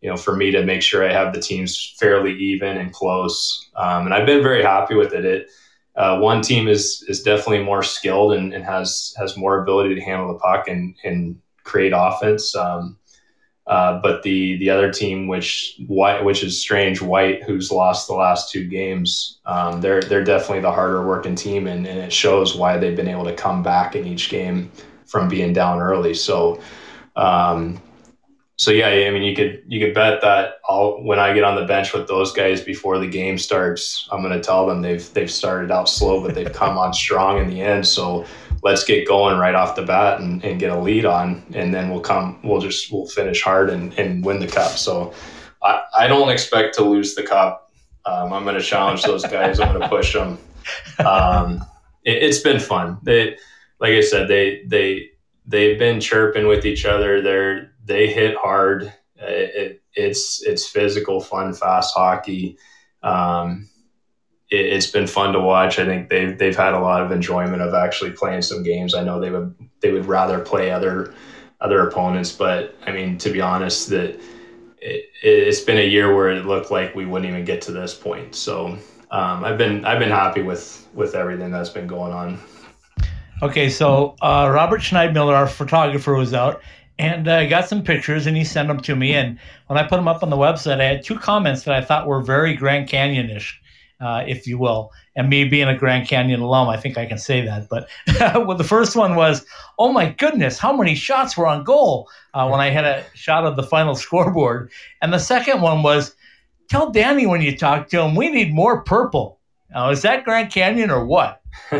[0.00, 3.68] you know, for me to make sure I have the teams fairly even and close.
[3.76, 5.24] Um, and I've been very happy with it.
[5.24, 5.50] It
[5.98, 10.00] uh, one team is is definitely more skilled and, and, has has more ability to
[10.00, 12.54] handle the puck and and create offense.
[12.54, 12.96] Um,
[13.66, 18.14] uh, but the the other team, which white, which is strange, white, who's lost the
[18.14, 22.54] last two games, um, they're they're definitely the harder working team, and, and it shows
[22.54, 24.70] why they've been able to come back in each game
[25.04, 26.14] from being down early.
[26.14, 26.62] So
[27.16, 27.82] um,
[28.58, 31.54] so yeah, I mean, you could you could bet that I'll when I get on
[31.54, 35.12] the bench with those guys before the game starts, I'm going to tell them they've
[35.14, 37.86] they've started out slow, but they've come on strong in the end.
[37.86, 38.26] So
[38.64, 41.88] let's get going right off the bat and, and get a lead on, and then
[41.88, 42.40] we'll come.
[42.42, 44.72] We'll just we'll finish hard and, and win the cup.
[44.72, 45.14] So
[45.62, 47.72] I, I don't expect to lose the cup.
[48.06, 49.60] Um, I'm going to challenge those guys.
[49.60, 50.36] I'm going to push them.
[50.98, 51.64] Um,
[52.04, 52.98] it, it's been fun.
[53.04, 53.36] They
[53.78, 55.10] like I said, they they
[55.46, 57.22] they've been chirping with each other.
[57.22, 58.92] They're they hit hard.
[59.16, 62.56] It, it, it's it's physical, fun, fast hockey.
[63.02, 63.68] Um,
[64.50, 65.78] it, has been fun to watch.
[65.78, 68.94] I think they've they've had a lot of enjoyment of actually playing some games.
[68.94, 71.12] I know they would they would rather play other
[71.60, 74.20] other opponents, but I mean to be honest, that
[74.80, 77.94] it, has been a year where it looked like we wouldn't even get to this
[77.94, 78.36] point.
[78.36, 78.78] So
[79.10, 82.38] um, I've been I've been happy with with everything that's been going on.
[83.40, 86.60] Okay, so uh, Robert Schneidmiller, our photographer, was out
[86.98, 89.14] and I uh, got some pictures and he sent them to me.
[89.14, 91.84] And when I put them up on the website, I had two comments that I
[91.84, 93.60] thought were very Grand Canyon-ish,
[94.00, 94.90] uh, if you will.
[95.14, 97.68] And me being a Grand Canyon alum, I think I can say that.
[97.68, 97.88] But
[98.20, 99.44] well, the first one was,
[99.78, 103.44] "Oh my goodness, how many shots were on goal?" Uh, when I had a shot
[103.44, 104.70] of the final scoreboard,
[105.02, 106.14] and the second one was,
[106.68, 110.52] "Tell Danny when you talk to him, we need more purple." Now, is that Grand
[110.52, 111.42] Canyon or what?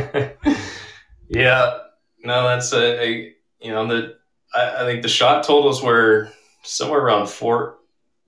[1.28, 1.78] yeah,
[2.24, 4.17] no, that's a, a you know the
[4.54, 6.30] I, I think the shot totals were
[6.62, 7.78] somewhere around four.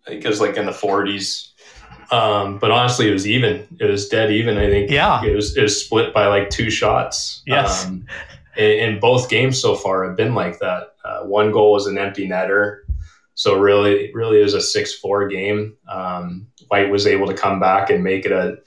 [0.06, 1.52] I think it was like in the forties.
[2.10, 3.66] Um, but honestly, it was even.
[3.78, 4.58] It was dead even.
[4.58, 4.90] I think.
[4.90, 5.24] Yeah.
[5.24, 7.42] It was it was split by like two shots.
[7.46, 7.86] Yes.
[7.86, 8.06] Um,
[8.56, 10.94] and, and, both games so far have been like that.
[11.04, 12.80] Uh, one goal was an empty netter,
[13.34, 15.76] so really, really, it was a six-four game.
[15.88, 18.58] Um, White was able to come back and make it a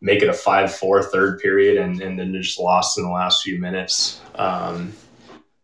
[0.00, 3.60] make it a five-four third period, and, and then just lost in the last few
[3.60, 4.92] minutes um,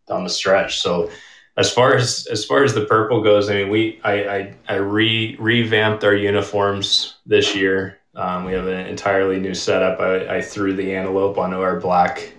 [0.07, 0.81] down the stretch.
[0.81, 1.11] So
[1.57, 4.75] as far as as far as the purple goes, I mean, we I I, I
[4.77, 7.99] re revamped our uniforms this year.
[8.15, 10.01] Um, we have an entirely new setup.
[10.01, 12.33] I, I threw the antelope onto our black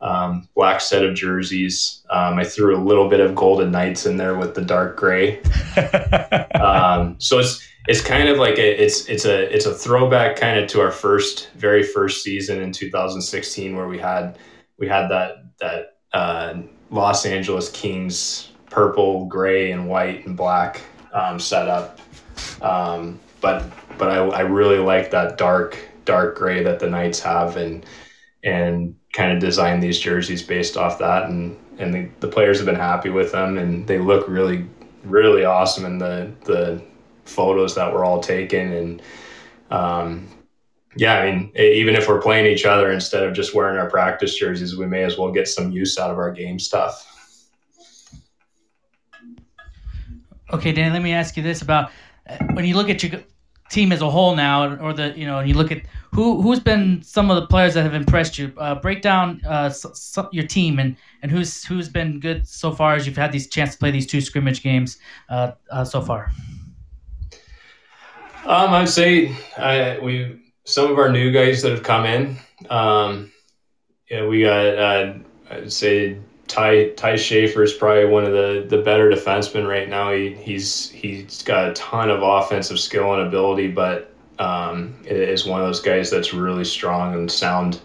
[0.00, 2.02] um, black set of jerseys.
[2.10, 5.40] Um, I threw a little bit of Golden Knights in there with the dark gray.
[6.60, 10.58] um, so it's it's kind of like a, it's it's a it's a throwback kind
[10.58, 14.38] of to our first very first season in 2016 where we had
[14.78, 16.54] we had that that uh,
[16.90, 20.80] Los Angeles Kings purple, gray, and white and black
[21.12, 22.00] um, setup.
[22.62, 23.64] Um, but
[23.98, 27.84] but I, I really like that dark dark gray that the Knights have and
[28.42, 32.66] and kind of design these jerseys based off that and and the, the players have
[32.66, 34.66] been happy with them and they look really
[35.04, 36.82] really awesome in the the
[37.24, 39.02] photos that were all taken and
[39.70, 40.28] um,
[40.96, 44.34] yeah, I mean, even if we're playing each other instead of just wearing our practice
[44.34, 47.19] jerseys, we may as well get some use out of our game stuff.
[50.52, 51.90] Okay, Dan, let me ask you this about
[52.28, 53.22] uh, when you look at your
[53.70, 55.82] team as a whole now, or the you know, and you look at
[56.12, 58.52] who who's been some of the players that have impressed you.
[58.56, 59.72] Uh, break down uh,
[60.32, 63.72] your team and and who's who's been good so far as you've had these chance
[63.72, 66.32] to play these two scrimmage games uh, uh so far.
[68.44, 72.36] Um, I'd say I, we some of our new guys that have come in.
[72.68, 73.30] Um,
[74.10, 75.14] yeah, we got uh,
[75.50, 76.18] I'd say
[76.50, 80.12] Ty Ty Schaefer is probably one of the the better defensemen right now.
[80.12, 85.60] He he's he's got a ton of offensive skill and ability, but um, is one
[85.60, 87.80] of those guys that's really strong and sound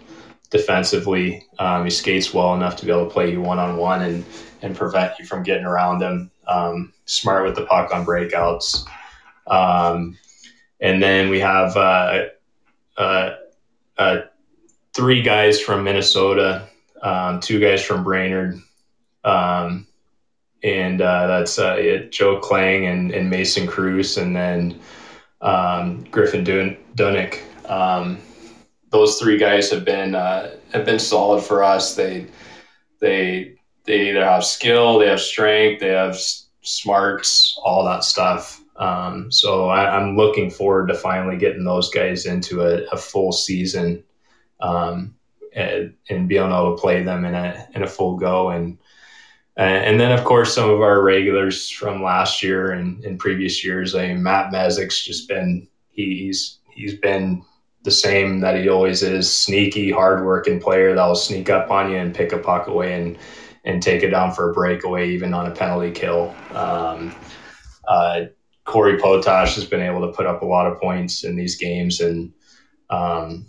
[0.49, 1.45] defensively.
[1.59, 4.25] Um, he skates well enough to be able to play you one on one and
[4.63, 6.31] and prevent you from getting around him.
[6.47, 8.83] Um, smart with the puck on breakouts.
[9.45, 10.17] Um,
[10.79, 12.23] and then we have uh,
[12.97, 13.35] uh,
[13.99, 14.21] uh,
[14.95, 16.67] three guys from Minnesota
[17.05, 18.59] um, two guys from Brainerd,
[19.23, 19.85] um,
[20.63, 24.79] and uh, that's uh, Joe Klang and, and, Mason Cruz, and then
[25.41, 27.29] um, Griffin Dun-.
[27.65, 28.17] Um,
[28.89, 31.93] those three guys have been uh, have been solid for us.
[31.93, 32.25] They
[32.99, 36.19] they they either have skill, they have strength, they have
[36.61, 38.61] smarts, all that stuff.
[38.77, 43.31] Um, so I, am looking forward to finally getting those guys into a, a full
[43.31, 44.03] season.
[44.59, 45.14] Um,
[45.55, 48.77] and, and being able to play them in a in a full go and
[49.57, 53.95] and then of course some of our regulars from last year and in previous years.
[53.95, 57.43] I mean, Matt Mezik's just been he's he's been
[57.83, 61.97] the same that he always is sneaky, hardworking player that will sneak up on you
[61.97, 63.17] and pick a puck away and
[63.63, 66.35] and take it down for a breakaway, even on a penalty kill.
[66.51, 67.15] Um,
[67.87, 68.25] uh,
[68.65, 72.01] Corey Potash has been able to put up a lot of points in these games,
[72.01, 72.33] and
[72.89, 73.47] um,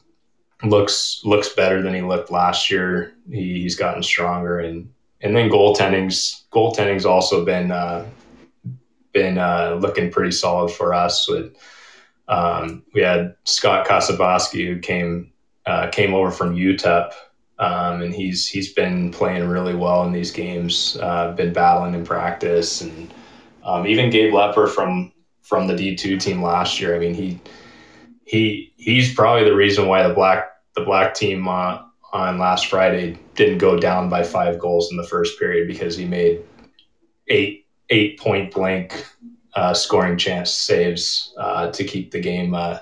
[0.65, 3.13] looks looks better than he looked last year.
[3.31, 4.91] He, he's gotten stronger, and
[5.21, 8.07] and then goaltending's goaltending's also been uh,
[9.13, 11.29] been uh, looking pretty solid for us.
[11.29, 11.57] With
[12.29, 15.33] um, we had Scott Kasaboski who came
[15.67, 17.13] uh, came over from UTEP.
[17.59, 20.99] Um, and he's he's been playing really well in these games.
[21.01, 23.11] Uh, been battling in practice, and
[23.65, 26.95] um, even Gabe Lepper from from the D two team last year.
[26.95, 27.41] I mean, he
[28.27, 31.81] he he's probably the reason why the black the black team uh,
[32.13, 36.05] on last Friday didn't go down by five goals in the first period because he
[36.05, 36.43] made
[37.29, 39.07] eight eight point blank
[39.55, 42.79] uh, scoring chance saves uh, to keep the game uh,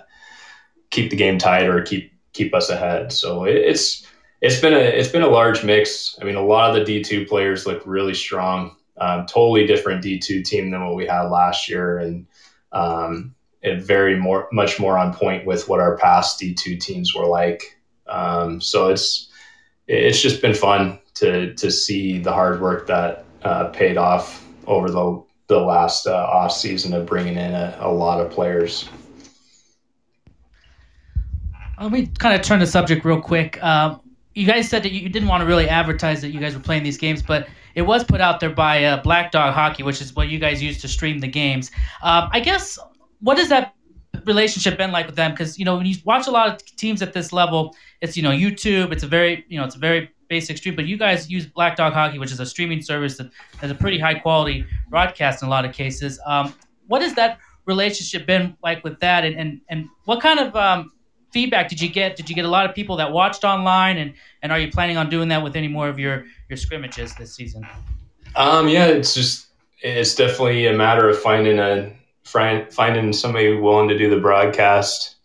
[0.90, 3.12] keep the game tight or keep keep us ahead.
[3.12, 4.06] So it, it's
[4.40, 6.18] it's been a it's been a large mix.
[6.20, 8.76] I mean, a lot of the D two players look really strong.
[8.96, 12.26] Um, totally different D two team than what we had last year, and
[12.72, 17.26] um, it very more much more on point with what our past D2 teams were
[17.26, 17.80] like.
[18.06, 19.28] Um, so it's
[19.88, 24.90] it's just been fun to to see the hard work that uh, paid off over
[24.90, 28.88] the the last uh, off season of bringing in a, a lot of players.
[31.80, 33.62] Let me kind of turn the subject real quick.
[33.62, 34.00] Um,
[34.34, 36.82] you guys said that you didn't want to really advertise that you guys were playing
[36.82, 40.14] these games, but it was put out there by uh, Black Dog Hockey, which is
[40.14, 41.70] what you guys use to stream the games.
[42.02, 42.78] Um, I guess
[43.24, 43.74] what has that
[44.24, 45.32] relationship been like with them?
[45.32, 48.22] Because you know when you watch a lot of teams at this level, it's you
[48.22, 48.92] know YouTube.
[48.92, 51.76] It's a very you know it's a very basic stream, but you guys use Black
[51.76, 55.48] Dog Hockey, which is a streaming service that has a pretty high quality broadcast in
[55.48, 56.20] a lot of cases.
[56.26, 56.54] Um,
[56.86, 60.92] what has that relationship been like with that, and and, and what kind of um,
[61.32, 62.16] feedback did you get?
[62.16, 64.98] Did you get a lot of people that watched online, and and are you planning
[64.98, 67.66] on doing that with any more of your your scrimmages this season?
[68.36, 69.46] Um, yeah, it's just
[69.80, 71.92] it's definitely a matter of finding a
[72.24, 75.16] find, finding somebody willing to do the broadcast.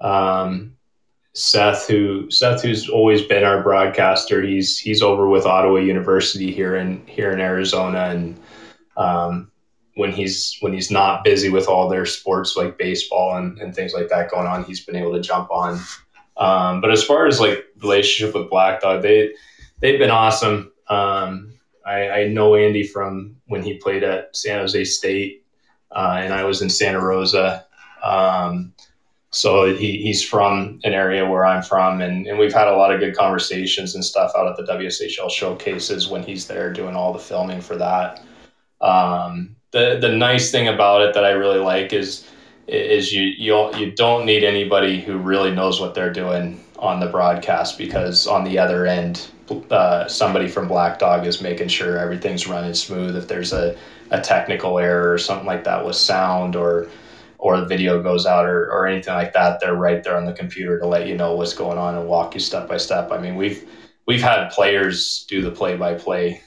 [0.00, 0.76] Um,
[1.34, 6.76] Seth, who Seth, who's always been our broadcaster, he's he's over with Ottawa University here
[6.76, 8.40] in here in Arizona, and
[8.96, 9.50] um,
[9.96, 13.92] when he's when he's not busy with all their sports like baseball and, and things
[13.92, 15.78] like that going on, he's been able to jump on.
[16.38, 19.32] Um, but as far as like relationship with Black Dog, they
[19.80, 20.72] they've been awesome.
[20.88, 21.52] Um,
[21.84, 25.45] I, I know Andy from when he played at San Jose State
[25.96, 27.64] uh, and I was in Santa Rosa.
[28.02, 28.74] Um,
[29.30, 32.92] so he, he's from an area where I'm from, and, and we've had a lot
[32.92, 37.12] of good conversations and stuff out at the WSHL showcases when he's there doing all
[37.12, 38.22] the filming for that.
[38.80, 42.28] Um, the the nice thing about it that I really like is
[42.66, 47.06] is you you you don't need anybody who really knows what they're doing on the
[47.06, 49.28] broadcast because on the other end,
[49.70, 53.16] uh, somebody from Black Dog is making sure everything's running smooth.
[53.16, 53.76] If there's a
[54.10, 56.88] a technical error or something like that with sound or
[57.38, 60.32] or the video goes out or, or anything like that, they're right there on the
[60.32, 63.12] computer to let you know what's going on and walk you step by step.
[63.12, 63.68] I mean, we've
[64.06, 66.42] we've had players do the play by play,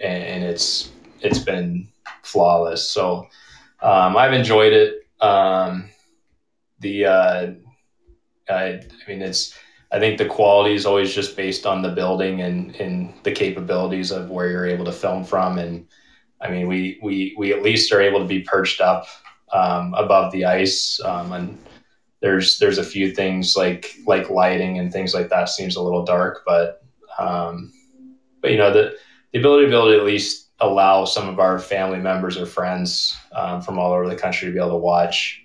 [0.00, 0.90] and it's
[1.20, 1.88] it's been
[2.22, 2.90] flawless.
[2.90, 3.28] So
[3.82, 5.06] um, I've enjoyed it.
[5.20, 5.90] Um,
[6.80, 7.52] the uh,
[8.48, 9.56] I, I mean, it's
[9.92, 14.10] I think the quality is always just based on the building and, and the capabilities
[14.10, 15.58] of where you're able to film from.
[15.58, 15.86] And
[16.40, 19.06] I mean, we, we, we at least are able to be perched up
[19.52, 20.98] um, above the ice.
[21.04, 21.58] Um, and
[22.20, 26.06] there's, there's a few things like, like lighting and things like that seems a little
[26.06, 26.82] dark, but,
[27.18, 27.70] um,
[28.40, 28.96] but you know, the,
[29.32, 32.46] the ability to be able to at least allow some of our family members or
[32.46, 35.44] friends um, from all over the country to be able to watch,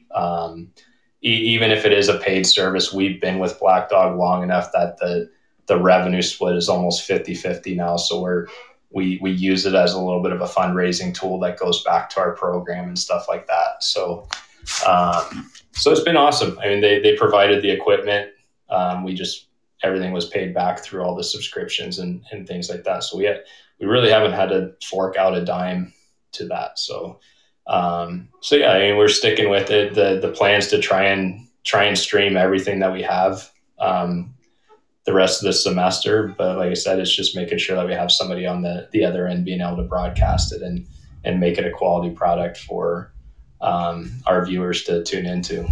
[1.28, 4.72] um, even if it is a paid service, we've been with Black Dog long enough
[4.74, 5.30] that the
[5.68, 7.98] the revenue split is almost 50-50 now.
[7.98, 8.48] So we're
[8.92, 12.10] we we use it as a little bit of a fundraising tool that goes back
[12.12, 13.84] to our program and stuff like that.
[13.84, 14.28] So
[14.86, 16.58] um, so it's been awesome.
[16.60, 18.32] I mean, they they provided the equipment.
[18.70, 19.48] Um, we just
[19.84, 23.04] everything was paid back through all the subscriptions and, and things like that.
[23.04, 23.42] So we had,
[23.80, 25.94] we really haven't had to fork out a dime
[26.34, 26.80] to that.
[26.80, 27.20] So
[27.68, 29.94] um, so yeah, I mean, we're sticking with it.
[29.94, 34.34] The the plans to try and try and stream everything that we have um,
[35.06, 36.34] the rest of the semester.
[36.38, 39.04] But like I said, it's just making sure that we have somebody on the the
[39.04, 40.86] other end being able to broadcast it and
[41.24, 43.12] and make it a quality product for
[43.60, 45.68] um, our viewers to tune into.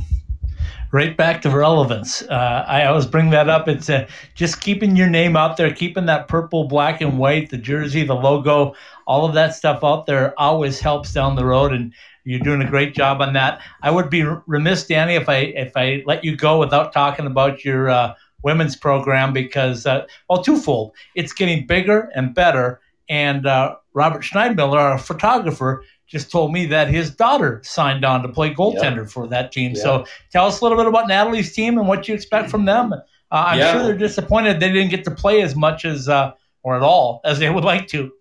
[0.96, 2.22] Right back to relevance.
[2.22, 3.68] Uh, I always bring that up.
[3.68, 7.58] It's uh, just keeping your name out there, keeping that purple, black, and white, the
[7.58, 8.74] jersey, the logo
[9.08, 11.94] all of that stuff out there always helps down the road and
[12.24, 15.72] you're doing a great job on that i would be remiss danny if i if
[15.76, 20.92] i let you go without talking about your uh, women's program because uh, well twofold
[21.16, 25.84] it's getting bigger and better and uh, robert schneidmiller our photographer
[26.16, 29.10] just told me that his daughter signed on to play goaltender yep.
[29.10, 29.84] for that team yep.
[29.84, 32.94] so tell us a little bit about natalie's team and what you expect from them
[32.94, 33.00] uh,
[33.32, 33.74] i'm yeah.
[33.74, 36.32] sure they're disappointed they didn't get to play as much as uh,
[36.64, 38.12] or at all as they would like to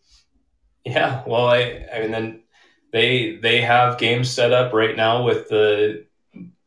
[0.84, 2.42] yeah, well, I I mean then
[2.92, 6.04] they they have games set up right now with the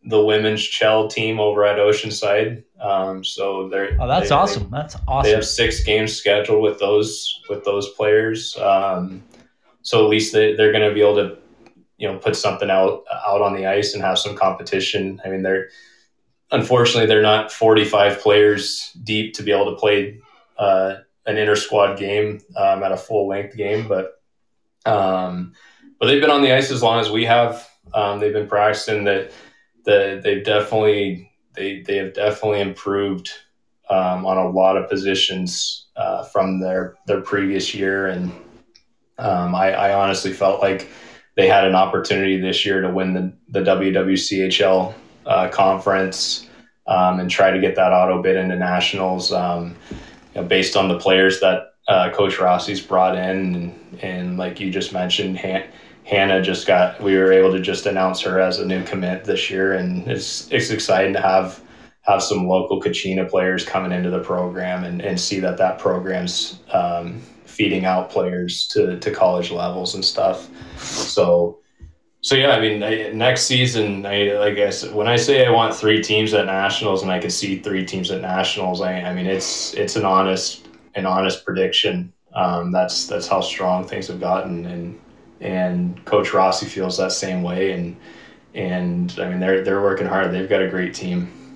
[0.05, 2.63] the women's Chell team over at Oceanside.
[2.81, 4.63] Um, so they're oh, that's they, awesome.
[4.63, 5.29] They, that's awesome.
[5.29, 8.57] They have six games scheduled with those with those players.
[8.57, 9.23] Um,
[9.87, 11.37] so at least they they're going to be able to
[11.97, 15.21] you know put something out out on the ice and have some competition.
[15.23, 15.69] I mean they're
[16.51, 20.19] unfortunately they're not 45 players deep to be able to play
[20.57, 24.21] uh, an inter squad game um, at a full length game, but
[24.85, 25.53] um,
[26.01, 27.65] but they've been on the ice as long as we have.
[27.93, 29.05] Um, they've been practicing.
[29.05, 29.31] That
[29.85, 33.31] the they've definitely they they have definitely improved
[33.89, 38.33] um, on a lot of positions uh, from their their previous year, and
[39.17, 40.89] um, I, I honestly felt like
[41.35, 44.93] they had an opportunity this year to win the the WWCHL
[45.25, 46.47] uh, conference
[46.87, 49.31] um, and try to get that auto bid into nationals.
[49.31, 49.75] Um,
[50.37, 54.71] know, based on the players that uh, Coach Rossi's brought in, and, and like you
[54.71, 55.67] just mentioned, Han-
[56.05, 57.01] Hannah just got.
[57.01, 60.51] We were able to just announce her as a new commit this year, and it's
[60.51, 61.61] it's exciting to have
[62.01, 66.59] have some local Kachina players coming into the program and, and see that that program's
[66.71, 67.21] um,
[67.57, 70.49] feeding out players to, to college levels and stuff.
[70.79, 71.59] So
[72.21, 75.73] so yeah, I mean, I, next season, I I said, when I say I want
[75.73, 79.27] three teams at nationals, and I can see three teams at nationals, I, I mean,
[79.27, 82.11] it's it's an honest an honest prediction.
[82.33, 84.99] Um, that's that's how strong things have gotten, and
[85.39, 87.95] and Coach Rossi feels that same way, and
[88.55, 90.31] and I mean, they're they're working hard.
[90.33, 91.46] They've got a great team.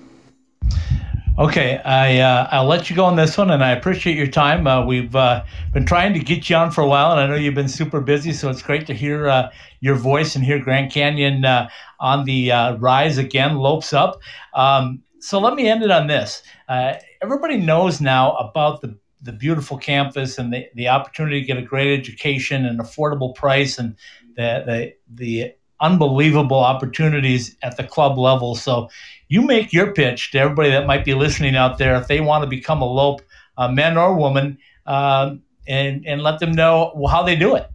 [1.38, 4.66] Okay, I uh, I'll let you go on this one, and I appreciate your time.
[4.66, 7.36] Uh, we've uh, been trying to get you on for a while, and I know
[7.36, 10.92] you've been super busy, so it's great to hear uh, your voice and hear Grand
[10.92, 11.70] Canyon uh,
[12.00, 14.20] on the uh, rise again, lopes up.
[14.52, 16.42] Um, so let me end it on this.
[16.68, 21.62] everybody knows now about the the beautiful campus and the, the opportunity to get a
[21.62, 23.96] great education and affordable price and
[24.36, 25.52] the the the
[25.82, 28.54] unbelievable opportunities at the club level.
[28.54, 28.88] So
[29.32, 32.44] you make your pitch to everybody that might be listening out there if they want
[32.44, 33.22] to become a lope,
[33.56, 35.34] uh, man or woman, uh,
[35.66, 37.66] and and let them know how they do it.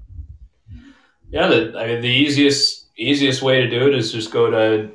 [1.31, 4.91] Yeah, the, I mean, the easiest easiest way to do it is just go to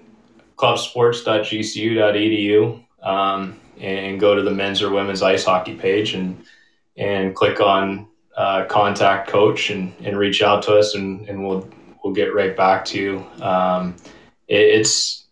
[0.56, 6.44] clubsports.gcu.edu um, and go to the men's or women's ice hockey page and
[6.96, 8.06] and click on
[8.36, 11.68] uh, contact coach and, and reach out to us and, and we'll
[12.04, 13.26] we'll get right back to you.
[13.40, 13.96] Um,
[14.46, 15.24] it, it's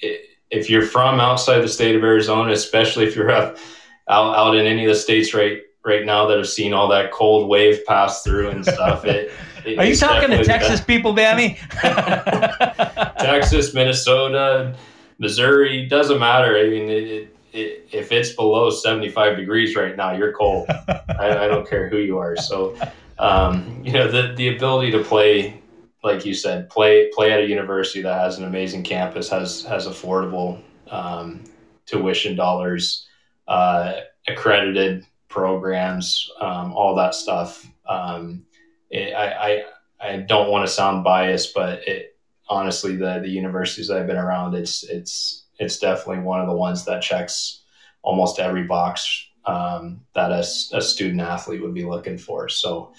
[0.00, 3.56] it, if you're from outside the state of Arizona, especially if you're up,
[4.08, 7.12] out, out in any of the states right right now that have seen all that
[7.12, 9.04] cold wave pass through and stuff.
[9.04, 9.30] It,
[9.64, 11.58] it Are you talking to Texas been, people, Danny?
[11.80, 14.74] Texas, Minnesota,
[15.18, 16.58] Missouri, doesn't matter.
[16.58, 20.68] I mean, it, it, if it's below 75 degrees right now, you're cold.
[20.68, 22.36] I, I, don't care who you are.
[22.36, 22.76] So,
[23.18, 25.62] um, you know, the, the ability to play,
[26.06, 29.88] like you said, play, play at a university that has an amazing campus, has, has
[29.88, 31.42] affordable, um,
[31.84, 33.08] tuition dollars,
[33.48, 33.94] uh,
[34.28, 37.68] accredited programs, um, all that stuff.
[37.88, 38.46] Um,
[38.88, 39.62] it, I, I,
[40.00, 42.16] I don't want to sound biased, but it,
[42.48, 46.84] honestly, the, the universities I've been around, it's, it's, it's definitely one of the ones
[46.84, 47.62] that checks
[48.02, 50.44] almost every box um, that a,
[50.76, 52.48] a, student athlete would be looking for.
[52.48, 52.92] So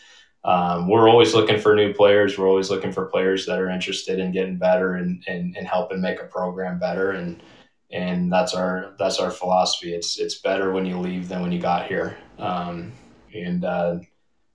[0.48, 2.38] um, we're always looking for new players.
[2.38, 6.00] We're always looking for players that are interested in getting better and, and, and helping
[6.00, 7.12] make a program better.
[7.12, 7.44] And
[7.92, 9.94] and that's our that's our philosophy.
[9.94, 12.18] It's it's better when you leave than when you got here.
[12.40, 12.94] Um,
[13.34, 14.00] and uh,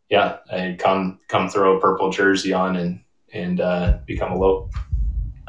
[0.08, 3.00] yeah, I come come throw a purple jersey on and
[3.32, 4.70] and uh, become a low.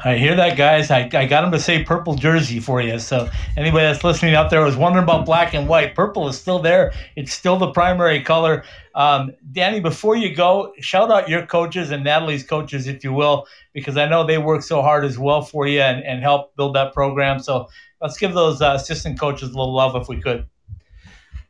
[0.00, 0.90] I hear that, guys.
[0.90, 2.98] I, I got him to say purple jersey for you.
[2.98, 5.94] So anybody that's listening out there was wondering about black and white.
[5.94, 6.92] Purple is still there.
[7.16, 8.64] It's still the primary color.
[8.94, 13.46] Um, Danny, before you go, shout out your coaches and Natalie's coaches, if you will,
[13.72, 16.74] because I know they work so hard as well for you and, and help build
[16.74, 17.38] that program.
[17.38, 17.68] So
[18.02, 20.46] let's give those uh, assistant coaches a little love if we could.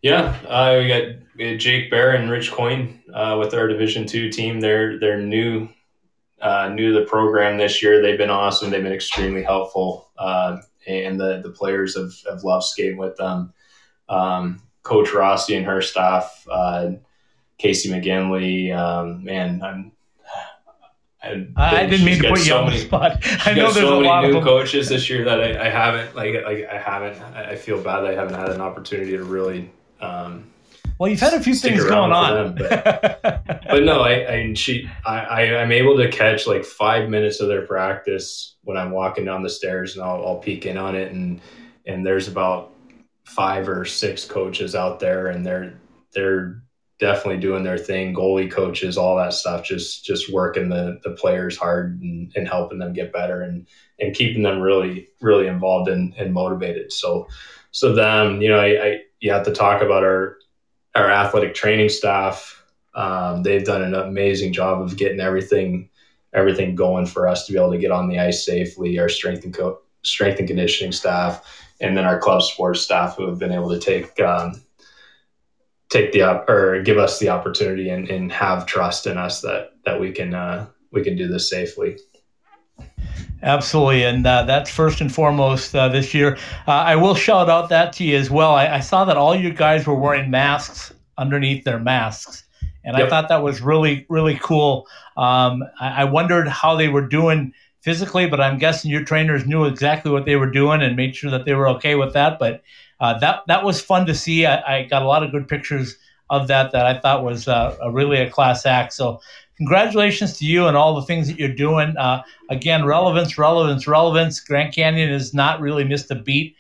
[0.03, 1.03] Yeah, uh, we, got,
[1.35, 4.61] we got Jake Bear and Rich Coyne uh, with our Division two team.
[4.61, 5.69] They're they're new
[6.41, 8.03] uh, new to the program this year.
[8.03, 8.71] They've been awesome.
[8.71, 13.53] They've been extremely helpful, uh, and the the players have, have loved skating with them.
[14.09, 16.93] Um, Coach Rossi and her staff, uh,
[17.59, 19.93] Casey McGinley, um, man, I'm.
[21.57, 23.19] I, I didn't mean to put you on many, the spot.
[23.47, 26.15] I know there's so a lot of new coaches this year that I, I haven't
[26.15, 27.19] like like I haven't.
[27.35, 29.71] I feel bad that I haven't had an opportunity to really
[30.03, 30.45] um,
[30.99, 34.89] well, you've had a few things going on, them, but, but, no, I, I she
[35.05, 39.25] I, I am able to catch like five minutes of their practice when I'm walking
[39.25, 41.41] down the stairs, and I'll, I'll peek in on it, and
[41.87, 42.73] and there's about
[43.25, 45.75] five or six coaches out there, and they're
[46.15, 46.63] they're
[47.01, 48.15] definitely doing their thing.
[48.15, 52.79] Goalie coaches, all that stuff, just just working the the players hard and, and helping
[52.79, 53.67] them get better and
[53.99, 56.93] and keeping them really really involved and, and motivated.
[56.93, 57.27] So
[57.73, 60.39] so them, you know, I, I you have to talk about our
[60.95, 62.63] our athletic training staff.
[62.95, 65.89] Um, they've done an amazing job of getting everything
[66.33, 68.99] everything going for us to be able to get on the ice safely.
[68.99, 73.29] Our strength and co- strength and conditioning staff, and then our club sports staff who
[73.29, 74.61] have been able to take um,
[75.89, 79.73] take the op- or give us the opportunity and, and have trust in us that
[79.85, 81.99] that we can uh, we can do this safely.
[83.45, 86.39] Absolutely, and uh, that's first and foremost uh, this year.
[86.67, 88.55] Uh, I will shout out that to you as well.
[88.55, 92.45] I, I, saw that all you guys were wearing masks underneath their masks,
[92.85, 93.07] and yep.
[93.07, 94.87] I thought that was really really cool.
[95.19, 99.67] Um, I, I, wondered how they were doing physically, but I'm guessing your trainers knew
[99.67, 102.39] exactly what they were doing and made sure that they were okay with that.
[102.39, 102.63] But
[102.99, 104.47] uh, that that was fun to see.
[104.47, 105.99] I, I, got a lot of good pictures
[106.31, 108.95] of that that I thought was uh, a really a class act.
[108.95, 109.21] So
[109.57, 111.97] congratulations to you and all the things that you're doing.
[111.97, 114.41] Uh, again, relevance, relevance, relevance.
[114.41, 116.57] Grand Canyon has not really missed a beat,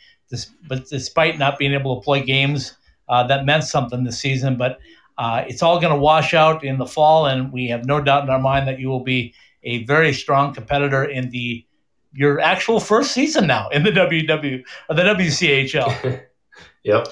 [0.69, 2.77] but despite not being able to play games,
[3.09, 4.57] uh, that meant something this season.
[4.57, 4.79] But
[5.19, 8.25] uh, it's all going to wash out in the fall, and we have no doubt
[8.25, 11.65] in our mind that you will be a very strong competitor in the
[12.17, 16.23] your actual first season now in the WW or the WCHL.
[16.85, 17.09] yep.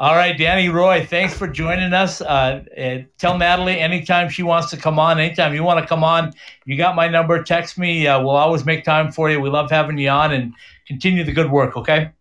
[0.00, 2.20] All right, Danny Roy, thanks for joining us.
[2.20, 6.04] Uh, uh, tell Natalie anytime she wants to come on, anytime you want to come
[6.04, 6.34] on,
[6.66, 7.42] you got my number.
[7.42, 8.06] Text me.
[8.06, 9.40] Uh, we'll always make time for you.
[9.40, 10.54] We love having you on and
[10.86, 12.12] continue the good work, okay?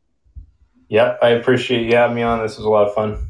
[0.90, 2.42] Yep, I appreciate you having me on.
[2.42, 3.30] This was a lot of fun.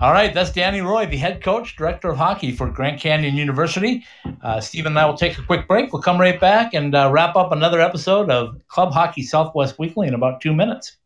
[0.00, 4.04] All right, that's Danny Roy, the head coach, director of hockey for Grand Canyon University.
[4.42, 5.92] Uh, Stephen and I will take a quick break.
[5.92, 10.08] We'll come right back and uh, wrap up another episode of Club Hockey Southwest Weekly
[10.08, 10.96] in about two minutes.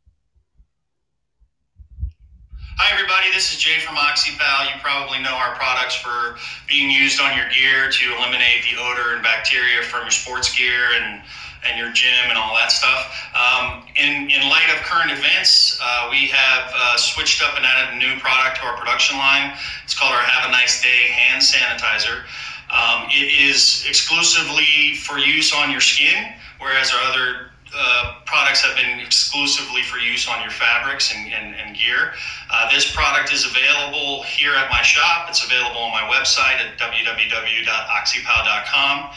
[2.78, 3.26] Hi, everybody.
[3.34, 4.70] This is Jay from OxyPal.
[4.70, 6.38] You probably know our products for
[6.70, 10.94] being used on your gear to eliminate the odor and bacteria from your sports gear
[10.94, 11.18] and
[11.66, 13.10] and your gym and all that stuff.
[13.34, 17.94] Um, in, in light of current events, uh, we have uh, switched up and added
[17.94, 19.58] a new product to our production line.
[19.82, 22.30] It's called our Have a Nice Day hand sanitizer.
[22.70, 26.30] Um, it is exclusively for use on your skin,
[26.62, 31.54] whereas our other uh, products have been exclusively for use on your fabrics and, and,
[31.54, 32.12] and gear.
[32.50, 35.28] Uh, this product is available here at my shop.
[35.28, 39.10] It's available on my website at www.oxypal.com.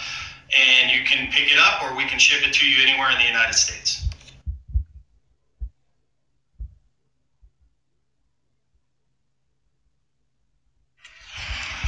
[0.58, 3.18] And you can pick it up or we can ship it to you anywhere in
[3.20, 4.02] the United States.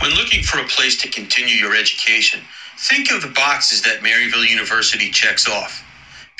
[0.02, 2.44] When looking for a place to continue your education,
[2.78, 5.84] think of the boxes that Maryville University checks off.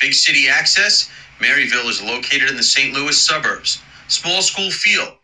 [0.00, 1.08] Big city access,
[1.40, 2.92] Maryville is located in the St.
[2.92, 3.78] Louis suburbs.
[4.08, 5.16] Small school feel,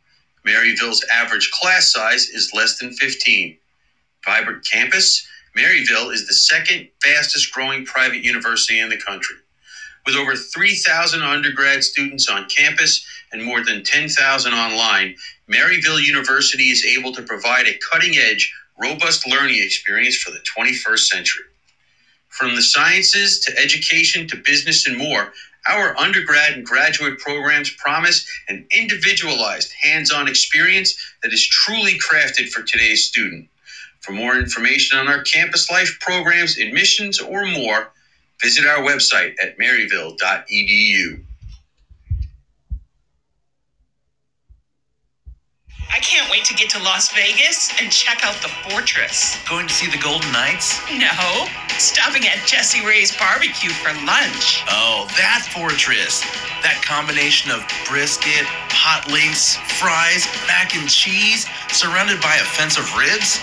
[0.47, 3.55] Maryville's average class size is less than 15.
[4.25, 5.23] Vibrant campus,
[5.57, 9.37] Maryville is the second fastest growing private university in the country.
[10.07, 13.01] With over 3,000 undergrad students on campus
[13.33, 15.12] and more than 10,000 online,
[15.51, 21.01] Maryville University is able to provide a cutting edge, robust learning experience for the 21st
[21.01, 21.45] century.
[22.31, 25.33] From the sciences to education to business and more,
[25.68, 32.49] our undergrad and graduate programs promise an individualized, hands on experience that is truly crafted
[32.51, 33.47] for today's student.
[34.01, 37.89] For more information on our campus life programs, admissions, or more,
[38.43, 41.20] visit our website at maryville.edu.
[45.93, 49.36] I can't wait to get to Las Vegas and check out the fortress.
[49.49, 50.78] Going to see the Golden Knights?
[50.88, 51.47] No,
[51.78, 54.62] stopping at Jessie Rae's barbecue for lunch.
[54.70, 56.22] Oh, that fortress.
[56.62, 62.86] That combination of brisket, hot links, fries, mac and cheese, surrounded by a fence of
[62.97, 63.43] ribs?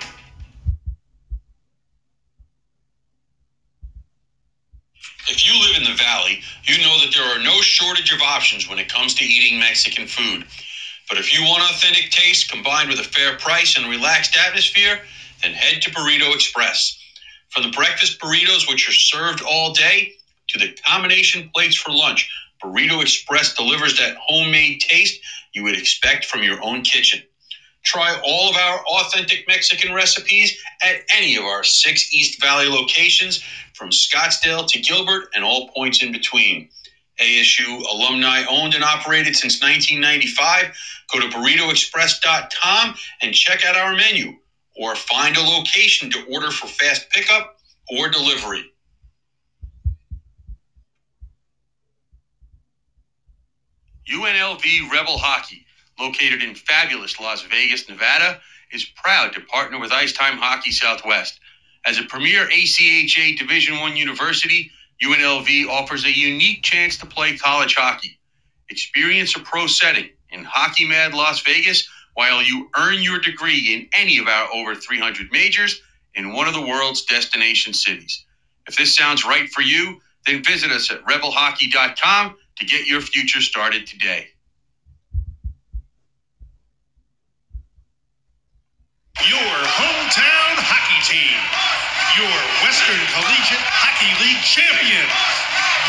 [5.31, 8.69] If you live in the valley, you know that there are no shortage of options
[8.69, 10.45] when it comes to eating Mexican food.
[11.09, 15.03] But if you want authentic taste combined with a fair price and relaxed atmosphere,
[15.43, 16.97] then head to Burrito Express.
[17.49, 20.13] From the breakfast burritos, which are served all day,
[20.49, 22.29] to the combination plates for lunch,
[22.63, 25.19] Burrito Express delivers that homemade taste
[25.53, 27.21] you would expect from your own kitchen.
[27.83, 33.41] Try all of our authentic Mexican recipes at any of our six East Valley locations,
[33.73, 36.67] from Scottsdale to Gilbert and all points in between.
[37.19, 40.71] ASU alumni owned and operated since 1995.
[41.11, 44.33] Go to burritoexpress.com and check out our menu
[44.75, 47.55] or find a location to order for fast pickup
[47.91, 48.65] or delivery.
[54.11, 55.63] UNLV Rebel Hockey,
[56.01, 58.41] located in fabulous Las Vegas, Nevada,
[58.73, 61.39] is proud to partner with Ice Time Hockey Southwest.
[61.85, 64.71] As a premier ACHA Division One university,
[65.03, 68.19] UNLV offers a unique chance to play college hockey.
[68.69, 73.89] Experience a pro setting in Hockey Mad Las Vegas while you earn your degree in
[73.99, 75.81] any of our over 300 majors
[76.15, 78.25] in one of the world's destination cities.
[78.67, 83.41] If this sounds right for you, then visit us at rebelhockey.com to get your future
[83.41, 84.27] started today.
[89.21, 89.37] Your
[89.77, 91.37] hometown hockey team.
[92.17, 95.13] Your Western Collegiate Hockey League champions.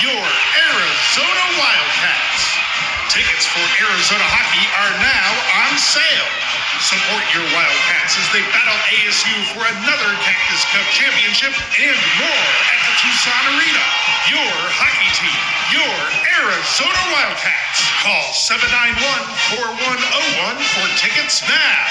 [0.05, 2.61] Your Arizona Wildcats.
[3.09, 5.31] Tickets for Arizona hockey are now
[5.65, 6.29] on sale.
[6.85, 12.81] Support your Wildcats as they battle ASU for another Cactus Cup championship and more at
[12.85, 13.85] the Tucson Arena.
[14.29, 15.41] Your hockey team,
[15.73, 15.97] your
[16.37, 17.81] Arizona Wildcats.
[18.05, 19.01] Call 791
[19.57, 21.89] 4101 for tickets now.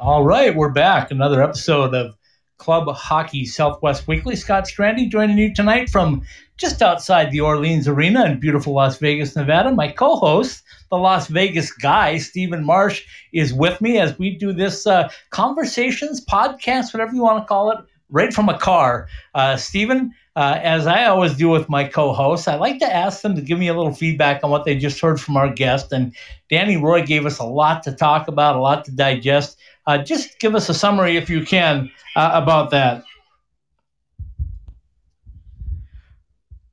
[0.00, 1.10] All right, we're back.
[1.10, 2.14] Another episode of
[2.58, 4.36] Club Hockey Southwest Weekly.
[4.36, 6.22] Scott Strandy joining you tonight from
[6.56, 9.72] just outside the Orleans Arena in beautiful Las Vegas, Nevada.
[9.72, 14.52] My co host, the Las Vegas guy, Stephen Marsh, is with me as we do
[14.52, 19.08] this uh, conversations, podcast, whatever you want to call it, right from a car.
[19.34, 23.22] Uh, Stephen, uh, as I always do with my co hosts, I like to ask
[23.22, 25.90] them to give me a little feedback on what they just heard from our guest.
[25.90, 26.14] And
[26.48, 29.58] Danny Roy gave us a lot to talk about, a lot to digest.
[29.88, 33.02] Uh, just give us a summary, if you can, uh, about that.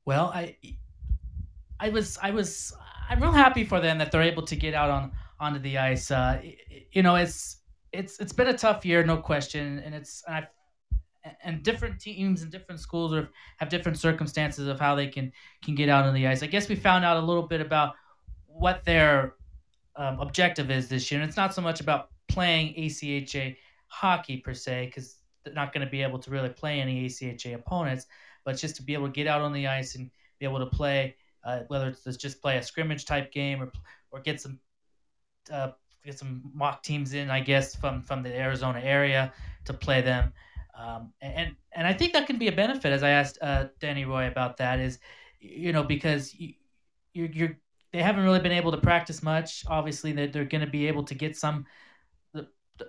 [0.04, 0.54] Well, I,
[1.80, 2.74] I was, I was,
[3.08, 6.10] I'm real happy for them that they're able to get out on onto the ice.
[6.10, 6.42] Uh,
[6.92, 10.48] you know, it's, it's, it's been a tough year, no question, and it's, and I,
[11.42, 15.32] and different teams and different schools are, have different circumstances of how they can
[15.64, 16.42] can get out on the ice.
[16.42, 17.94] I guess we found out a little bit about
[18.46, 19.36] what their
[19.96, 23.56] um, objective is this year, and it's not so much about playing ACHA
[23.88, 27.54] hockey per se, because they're not going to be able to really play any ACHA
[27.54, 28.06] opponents,
[28.44, 30.66] but just to be able to get out on the ice and be able to
[30.66, 33.72] play, uh, whether it's just play a scrimmage type game or
[34.10, 34.60] or get some
[35.50, 35.70] uh,
[36.04, 39.32] get some mock teams in, I guess from from the Arizona area
[39.64, 40.32] to play them.
[40.78, 42.92] Um, and and I think that can be a benefit.
[42.92, 44.98] As I asked uh, Danny Roy about that, is
[45.40, 46.52] you know because you,
[47.14, 47.56] you're, you're
[47.92, 49.64] they haven't really been able to practice much.
[49.68, 51.64] Obviously, they're, they're going to be able to get some.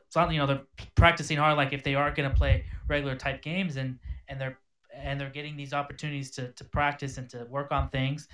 [0.10, 0.64] Some you know they're
[0.96, 1.58] practicing hard.
[1.58, 4.58] Like if they are going to play regular type games, and and they're
[4.94, 8.28] and they're getting these opportunities to to practice and to work on things,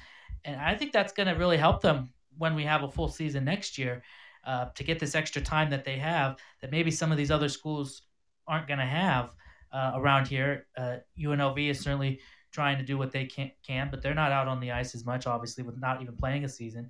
[0.46, 3.46] and I think that's going to really help them when we have a full season
[3.46, 4.04] next year.
[4.46, 7.48] Uh, to get this extra time that they have, that maybe some of these other
[7.48, 8.02] schools
[8.46, 9.32] aren't going to have
[9.72, 10.68] uh, around here.
[10.78, 12.20] Uh, UNLV is certainly
[12.52, 15.06] trying to do what they can, can, but they're not out on the ice as
[15.06, 16.90] much, obviously, with not even playing a season.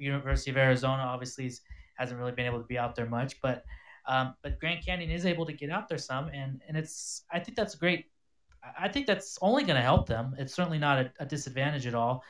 [0.00, 1.52] University of Arizona obviously
[1.96, 3.64] hasn't really been able to be out there much, but
[4.06, 7.38] um, but Grand Canyon is able to get out there some, and and it's I
[7.40, 8.06] think that's great.
[8.78, 10.34] I think that's only going to help them.
[10.38, 12.24] It's certainly not a, a, disadvantage at all,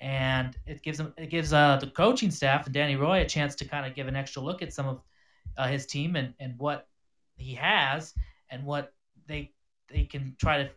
[0.00, 3.54] and it gives them it gives uh, the coaching staff and Danny Roy a chance
[3.56, 5.02] to kind of give an extra look at some of
[5.56, 6.88] uh, his team and and what
[7.36, 8.14] he has
[8.50, 8.92] and what
[9.26, 9.52] they
[9.88, 10.70] they can try to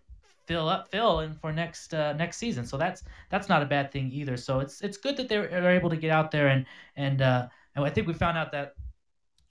[0.48, 2.66] fill up fill in for next uh, next season.
[2.66, 4.38] So that's that's not a bad thing either.
[4.38, 7.86] So it's it's good that they're, able to get out there and and uh, and
[7.86, 8.76] I think we found out that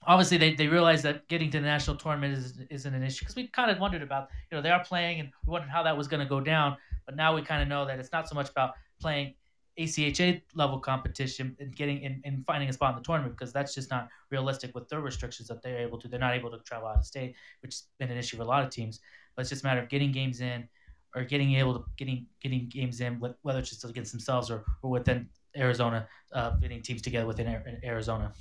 [0.07, 3.35] obviously they, they realized that getting to the national tournament is, isn't an issue because
[3.35, 5.95] we kind of wondered about you know they are playing and we wondered how that
[5.95, 6.75] was going to go down
[7.05, 9.33] but now we kind of know that it's not so much about playing
[9.79, 13.73] ACHA level competition and getting and, and finding a spot in the tournament because that's
[13.73, 16.07] just not realistic with their restrictions that they're able to.
[16.07, 18.45] They're not able to travel out of state, which has been an issue for a
[18.45, 18.99] lot of teams.
[19.35, 20.67] But it's just a matter of getting games in
[21.15, 24.91] or getting able to getting getting games in, whether it's just against themselves or, or
[24.91, 28.33] within Arizona, uh, getting teams together within Arizona.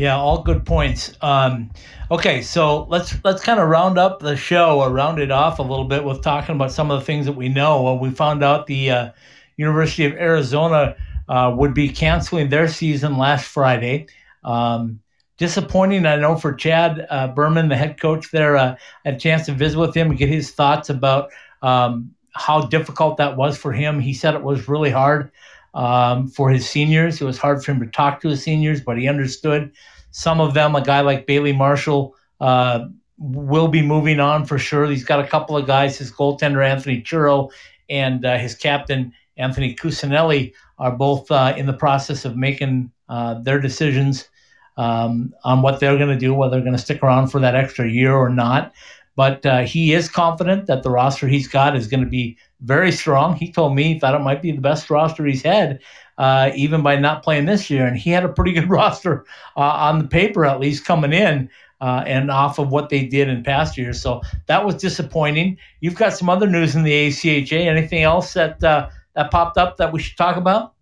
[0.00, 1.14] Yeah, all good points.
[1.20, 1.70] Um,
[2.10, 5.62] okay, so let's let's kind of round up the show or round it off a
[5.62, 7.82] little bit with talking about some of the things that we know.
[7.82, 9.10] Well, we found out the uh,
[9.58, 10.96] University of Arizona
[11.28, 14.06] uh, would be canceling their season last Friday.
[14.42, 15.00] Um,
[15.36, 18.56] disappointing, I know, for Chad uh, Berman, the head coach there.
[18.56, 22.14] Uh, I had a chance to visit with him and get his thoughts about um,
[22.34, 24.00] how difficult that was for him.
[24.00, 25.30] He said it was really hard
[25.74, 27.20] um, for his seniors.
[27.20, 29.72] It was hard for him to talk to his seniors, but he understood
[30.10, 30.74] some of them.
[30.74, 32.86] A guy like Bailey Marshall uh,
[33.18, 34.86] will be moving on for sure.
[34.86, 37.50] He's got a couple of guys, his goaltender Anthony Churro
[37.90, 43.34] and uh, his captain Anthony Cusinelli are both uh, in the process of making uh,
[43.34, 44.28] their decisions
[44.76, 47.54] um, on what they're going to do, whether they're going to stick around for that
[47.54, 48.72] extra year or not.
[49.16, 52.92] But uh, he is confident that the roster he's got is going to be very
[52.92, 53.36] strong.
[53.36, 55.80] He told me he thought it might be the best roster he's had,
[56.18, 57.86] uh, even by not playing this year.
[57.86, 59.24] And he had a pretty good roster
[59.56, 61.50] uh, on the paper, at least coming in.
[61.82, 64.02] Uh, and off of what they did in past years.
[64.02, 65.56] So that was disappointing.
[65.80, 67.52] You've got some other news in the ACHA.
[67.52, 70.74] Anything else that uh, that popped up that we should talk about?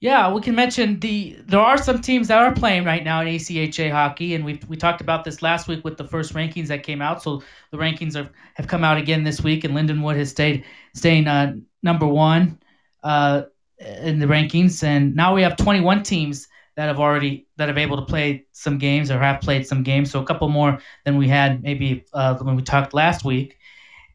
[0.00, 3.28] Yeah, we can mention the there are some teams that are playing right now in
[3.28, 6.82] ACHA hockey, and we we talked about this last week with the first rankings that
[6.82, 7.22] came out.
[7.22, 11.26] So the rankings have, have come out again this week, and Lindenwood has stayed staying
[11.28, 12.58] uh, number one
[13.02, 13.42] uh,
[13.78, 17.98] in the rankings, and now we have 21 teams that have already that have able
[17.98, 20.10] to play some games or have played some games.
[20.10, 23.58] So a couple more than we had maybe uh, when we talked last week,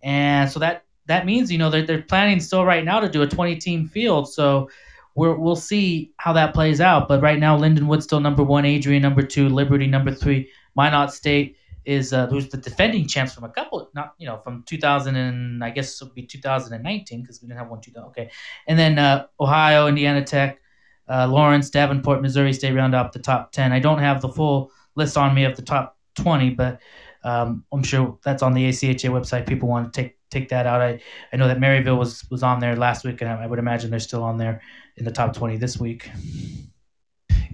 [0.01, 3.21] and so that that means you know they're, they're planning still right now to do
[3.21, 4.67] a 20 team field so
[5.15, 7.07] we will see how that plays out.
[7.07, 11.57] But right now lindenwood still number one adrian number two liberty number three minot state
[11.85, 15.63] is uh, who's the defending champs from a couple not you know from 2000 and
[15.63, 18.29] i guess it would be 2019 because we didn't have one 2000 okay.
[18.67, 20.59] And then uh, ohio indiana tech
[21.07, 24.71] uh, lawrence davenport missouri state round up the top 10 i don't have the full
[24.95, 26.79] list on me of the top 20 but
[27.23, 29.47] um, i'm sure that's on the acha website.
[29.47, 30.81] People want to take take that out.
[30.81, 30.99] I,
[31.31, 33.89] I know that Maryville was was on there last week, and I, I would imagine
[33.89, 34.61] they're still on there
[34.97, 36.09] in the top twenty this week.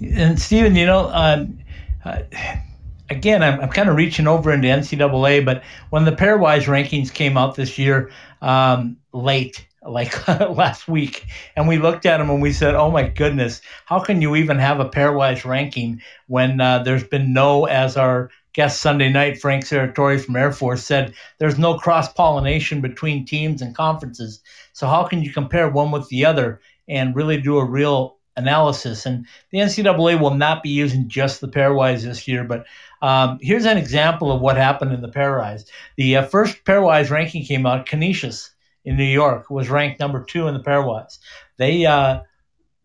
[0.01, 1.59] And Stephen, you know, um,
[2.03, 2.23] uh,
[3.09, 7.37] again, I'm, I'm kind of reaching over into NCAA, but when the pairwise rankings came
[7.37, 8.09] out this year,
[8.41, 11.25] um, late, like last week,
[11.55, 14.57] and we looked at them and we said, "Oh my goodness, how can you even
[14.57, 19.63] have a pairwise ranking when uh, there's been no as our guest Sunday night, Frank
[19.63, 24.41] Serratore from Air Force said there's no cross pollination between teams and conferences.
[24.73, 26.59] So how can you compare one with the other
[26.91, 29.05] and really do a real analysis?
[29.05, 32.65] And the NCAA will not be using just the pairwise this year, but
[33.01, 35.63] um, here's an example of what happened in the pairwise.
[35.97, 37.87] The uh, first pairwise ranking came out.
[37.87, 38.51] Canisius
[38.85, 41.17] in New York was ranked number two in the pairwise.
[41.57, 42.21] They uh,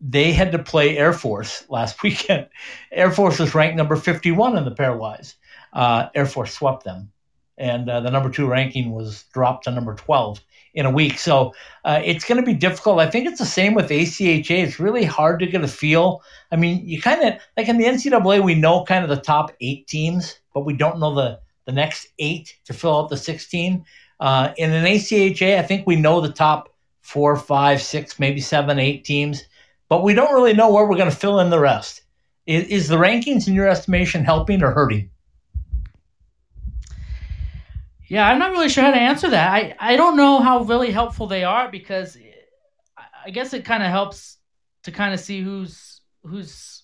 [0.01, 2.47] they had to play Air Force last weekend.
[2.91, 5.35] Air Force was ranked number 51 in the pairwise
[5.73, 7.11] uh, Air Force swept them.
[7.57, 10.41] and uh, the number two ranking was dropped to number 12
[10.77, 11.17] in a week.
[11.17, 11.55] So
[11.85, 12.99] uh, it's going to be difficult.
[12.99, 14.63] I think it's the same with ACHA.
[14.63, 16.21] It's really hard to get a feel.
[16.51, 19.51] I mean, you kind of like in the NCAA, we know kind of the top
[19.59, 23.83] eight teams, but we don't know the the next eight to fill out the 16.
[24.19, 26.69] Uh, in an ACHA, I think we know the top
[27.01, 29.43] four, five, six, maybe seven, eight teams,
[29.89, 32.03] but we don't really know where we're going to fill in the rest.
[32.45, 35.09] Is, is the rankings, in your estimation, helping or hurting?
[38.07, 39.51] Yeah, I'm not really sure how to answer that.
[39.51, 42.17] I, I don't know how really helpful they are because
[43.25, 44.37] I guess it kind of helps
[44.83, 46.83] to kind of see who's who's.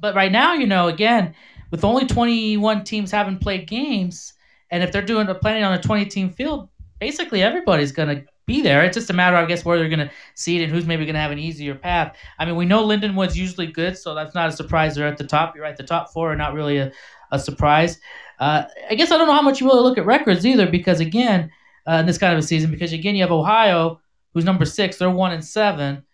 [0.00, 1.34] But right now, you know, again,
[1.70, 4.32] with only 21 teams having played games,
[4.70, 8.62] and if they're doing a planning on a 20 team field, basically everybody's gonna be
[8.62, 8.82] there.
[8.84, 11.20] It's just a matter, I guess, where they're gonna see it and who's maybe gonna
[11.20, 12.16] have an easier path.
[12.38, 14.94] I mean, we know Lindenwood's usually good, so that's not a surprise.
[14.94, 15.54] They're at the top.
[15.54, 15.76] You're right.
[15.76, 16.90] The top four are not really a,
[17.32, 17.98] a surprise.
[18.38, 21.00] Uh, I guess I don't know how much you really look at records either, because
[21.00, 21.50] again,
[21.88, 24.00] uh, in this kind of a season, because again, you have Ohio,
[24.32, 26.04] who's number six, they're one and seven,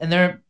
[0.00, 0.42] and they're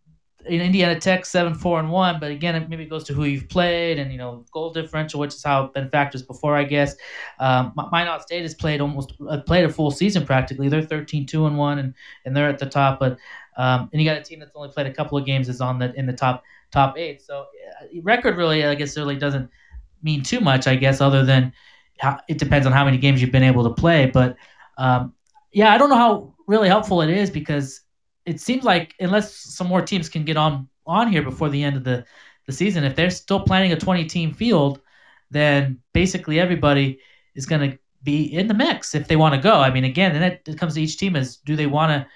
[0.47, 2.21] in Indiana Tech seven four and one.
[2.21, 5.35] But again, it maybe goes to who you've played and you know goal differential, which
[5.35, 6.97] is how it's been factors before, I guess.
[7.39, 10.69] Um, Minot State has played almost uh, played a full season practically.
[10.69, 12.99] They're 13 two and one, and and they're at the top.
[13.01, 13.19] But
[13.57, 15.79] um, and you got a team that's only played a couple of games is on
[15.79, 17.23] the in the top top eight.
[17.23, 17.47] So
[17.81, 19.51] uh, record really, I guess, really doesn't
[20.03, 21.53] mean too much, I guess, other than
[21.99, 24.07] how, it depends on how many games you've been able to play.
[24.07, 24.37] But
[24.77, 25.15] um,
[25.53, 27.81] yeah, I don't know how really helpful it is because
[28.25, 31.77] it seems like unless some more teams can get on on here before the end
[31.77, 32.05] of the
[32.47, 34.81] the season, if they're still planning a 20 team field,
[35.31, 36.99] then basically everybody
[37.35, 39.55] is going to be in the mix if they want to go.
[39.55, 42.07] I mean, again, then it, it comes to each team is do they want to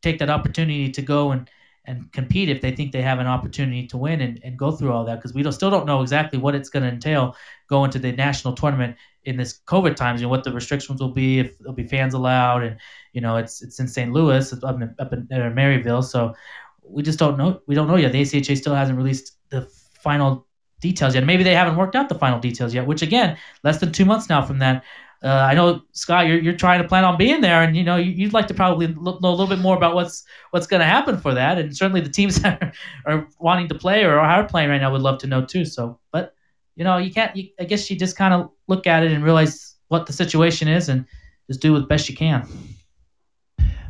[0.00, 1.50] take that opportunity to go and
[1.86, 4.92] and compete if they think they have an opportunity to win and, and go through
[4.92, 7.34] all that because we don't, still don't know exactly what it's going to entail
[7.68, 10.20] going to the national tournament in this COVID times.
[10.20, 12.76] You know what the restrictions will be if there'll be fans allowed, and
[13.12, 14.12] you know it's it's in St.
[14.12, 16.34] Louis, up in, up in Maryville, so
[16.82, 17.60] we just don't know.
[17.66, 18.12] We don't know yet.
[18.12, 19.62] The ACHA still hasn't released the
[20.02, 20.46] final
[20.80, 21.24] details yet.
[21.24, 22.86] Maybe they haven't worked out the final details yet.
[22.86, 24.84] Which again, less than two months now from that
[25.22, 27.96] uh, I know Scott, you're, you're trying to plan on being there, and you know
[27.96, 30.80] you, would like to probably look, know a little bit more about what's what's going
[30.80, 32.72] to happen for that, and certainly the teams that are,
[33.12, 35.66] are, wanting to play or are playing right now would love to know too.
[35.66, 36.34] So, but
[36.74, 37.36] you know you can't.
[37.36, 40.68] You, I guess you just kind of look at it and realize what the situation
[40.68, 41.04] is, and
[41.48, 42.48] just do the best you can.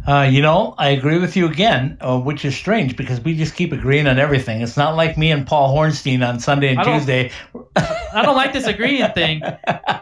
[0.06, 3.54] Uh, you know, I agree with you again, uh, which is strange because we just
[3.54, 4.62] keep agreeing on everything.
[4.62, 7.30] It's not like me and Paul Hornstein on Sunday and I Tuesday.
[7.76, 9.42] I don't like this agreeing thing.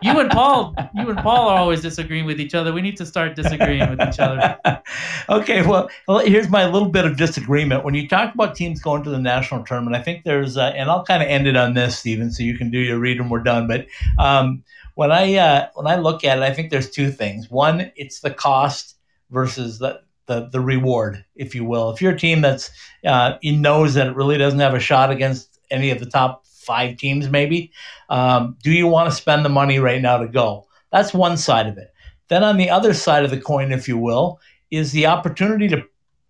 [0.02, 2.72] You and Paul, you and Paul are always disagreeing with each other.
[2.72, 4.58] We need to start disagreeing with each other.
[5.28, 5.88] okay, well,
[6.24, 7.84] here's my little bit of disagreement.
[7.84, 10.88] When you talk about teams going to the national tournament, I think there's, uh, and
[10.88, 13.30] I'll kind of end it on this, Stephen, so you can do your read and
[13.30, 13.66] we're done.
[13.66, 13.86] But
[14.18, 14.62] um,
[14.94, 17.50] when I uh, when I look at it, I think there's two things.
[17.50, 18.97] One, it's the cost
[19.30, 21.90] versus the, the, reward, if you will.
[21.90, 22.70] If you're a team that's
[23.04, 26.96] uh, knows that it really doesn't have a shot against any of the top five
[26.96, 27.72] teams, maybe,
[28.10, 30.66] um, do you want to spend the money right now to go?
[30.92, 31.92] That's one side of it.
[32.28, 35.82] Then on the other side of the coin, if you will, is the opportunity to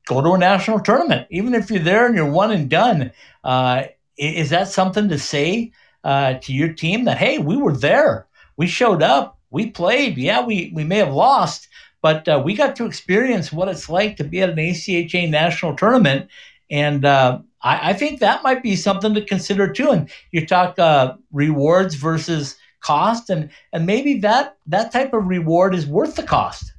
[0.07, 1.27] go to a national tournament.
[1.31, 3.13] Even if you're there and you're one and done,
[3.45, 3.85] uh,
[4.17, 5.73] is that something to say
[6.05, 8.27] uh, to your team that hey, we were there,
[8.57, 10.19] we showed up, we played.
[10.19, 11.69] Yeah, we we may have lost,
[12.03, 15.77] but uh, we got to experience what it's like to be at an ACHA national
[15.77, 16.29] tournament,
[16.71, 19.91] and uh, I, I, think that might be something to consider too.
[19.91, 25.75] And you talk uh, rewards versus cost, and and maybe that that type of reward
[25.75, 26.73] is worth the cost.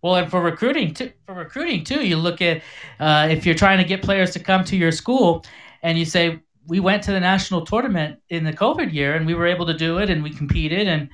[0.00, 2.62] Well, and for recruiting too, for recruiting too, you look at
[2.98, 5.44] uh, if you're trying to get players to come to your school,
[5.82, 9.34] and you say we went to the national tournament in the COVID year, and we
[9.34, 11.08] were able to do it, and we competed, and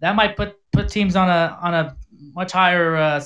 [0.00, 1.96] that might put put teams on a on a
[2.34, 3.22] much higher uh,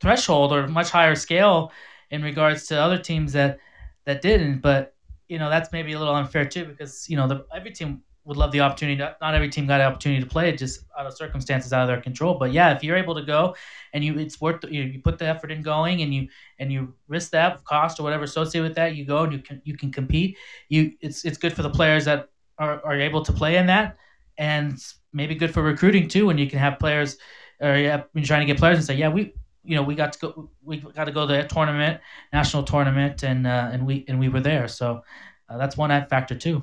[0.00, 1.72] threshold or much higher scale
[2.10, 3.58] in regards to other teams that
[4.04, 4.60] that didn't.
[4.60, 4.94] But
[5.28, 8.36] you know that's maybe a little unfair too because you know the, every team would
[8.36, 8.98] love the opportunity.
[8.98, 11.88] To, not every team got an opportunity to play just out of circumstances out of
[11.88, 12.36] their control.
[12.38, 13.54] But yeah, if you're able to go
[13.92, 16.28] and you it's worth you, you put the effort in going and you
[16.58, 19.62] and you risk that cost or whatever associated with that, you go and you can
[19.64, 20.36] you can compete.
[20.68, 22.28] You it's it's good for the players that
[22.58, 23.96] are, are able to play in that
[24.38, 24.78] and
[25.12, 27.16] maybe good for recruiting too when you can have players
[27.60, 29.34] or yeah, you're trying to get players and say, yeah, we
[29.64, 32.00] you know we got to go we got to go to the tournament
[32.32, 34.68] national tournament and uh, and we and we were there.
[34.68, 35.02] So
[35.48, 36.62] uh, that's one factor too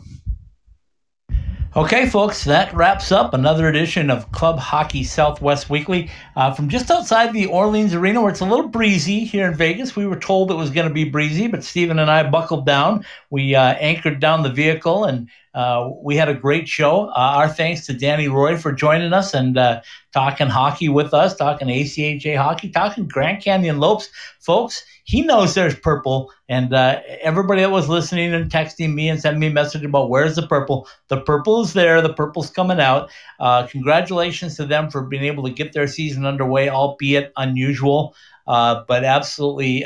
[1.75, 6.91] Okay, folks, that wraps up another edition of Club Hockey Southwest Weekly uh, from just
[6.91, 9.95] outside the Orleans Arena, where it's a little breezy here in Vegas.
[9.95, 13.03] We were told it was going to be breezy, but Stephen and I buckled down.
[13.31, 17.09] We uh, anchored down the vehicle and Uh, we had a great show.
[17.09, 21.35] Uh, our thanks to Danny Roy for joining us and uh, talking hockey with us,
[21.35, 24.09] talking ACHA hockey, talking Grand Canyon Lopes.
[24.39, 26.31] Folks, he knows there's purple.
[26.49, 30.09] And uh, everybody that was listening and texting me and sending me a message about
[30.09, 32.01] where's the purple, the purple is there.
[32.01, 33.09] The purple's coming out.
[33.39, 38.15] Uh, congratulations to them for being able to get their season underway, albeit unusual,
[38.47, 39.85] uh, but absolutely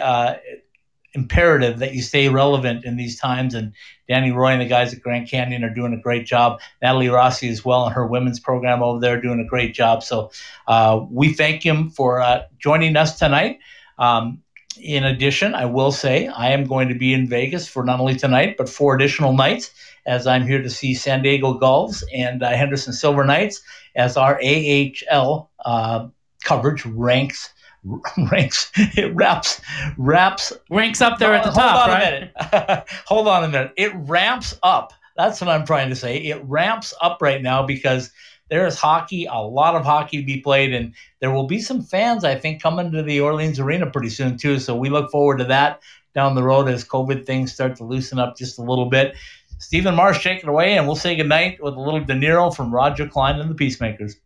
[1.17, 3.55] imperative that you stay relevant in these times.
[3.55, 3.73] And
[4.07, 6.59] Danny Roy and the guys at Grand Canyon are doing a great job.
[6.81, 10.03] Natalie Rossi as well and her women's program over there doing a great job.
[10.03, 10.31] So
[10.67, 13.59] uh, we thank him for uh, joining us tonight.
[13.97, 14.43] Um,
[14.79, 18.15] in addition, I will say I am going to be in Vegas for not only
[18.15, 19.71] tonight, but four additional nights
[20.05, 23.61] as I'm here to see San Diego Gulls and uh, Henderson Silver Knights
[23.95, 26.07] as our AHL uh,
[26.43, 27.53] coverage ranks
[28.31, 29.61] ranks it wraps
[29.97, 32.07] wraps ranks up there at the top hold on right?
[32.07, 32.87] a minute.
[33.05, 33.71] Hold on a minute.
[33.77, 34.93] It ramps up.
[35.15, 36.17] That's what i'm trying to say.
[36.17, 38.11] It ramps up right now because
[38.49, 41.81] there is hockey a lot of hockey to be played and there will be some
[41.81, 44.59] fans i think coming to the orleans arena pretty soon too.
[44.59, 45.81] So we look forward to that
[46.13, 49.15] down the road as covid things start to loosen up just a little bit.
[49.59, 52.73] Stephen marsh take it away and we'll say goodnight with a little de niro from
[52.73, 54.17] roger clyne and the peacemakers.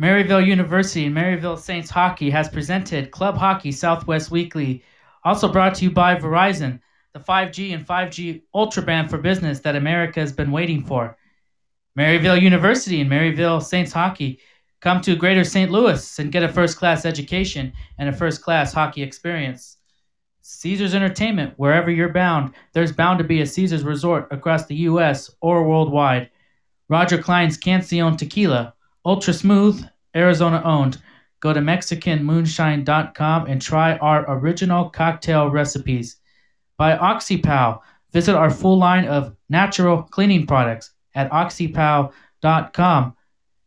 [0.00, 4.82] Maryville University and Maryville Saints Hockey has presented Club Hockey Southwest Weekly,
[5.22, 6.80] also brought to you by Verizon,
[7.12, 11.16] the 5G and 5G Ultra Band for business that America has been waiting for.
[11.96, 14.40] Maryville University and Maryville Saints Hockey
[14.80, 15.70] come to Greater St.
[15.70, 19.76] Louis and get a first class education and a first class hockey experience.
[20.42, 25.30] Caesars Entertainment, wherever you're bound, there's bound to be a Caesars resort across the U.S.
[25.40, 26.30] or worldwide.
[26.88, 28.74] Roger Clyne's Cancion Tequila,
[29.06, 29.86] ultra smooth,
[30.16, 31.00] Arizona owned.
[31.38, 36.16] Go to MexicanMoonshine.com and try our original cocktail recipes.
[36.76, 37.80] By OxyPow,
[38.12, 43.16] visit our full line of natural cleaning products at OxyPow.com.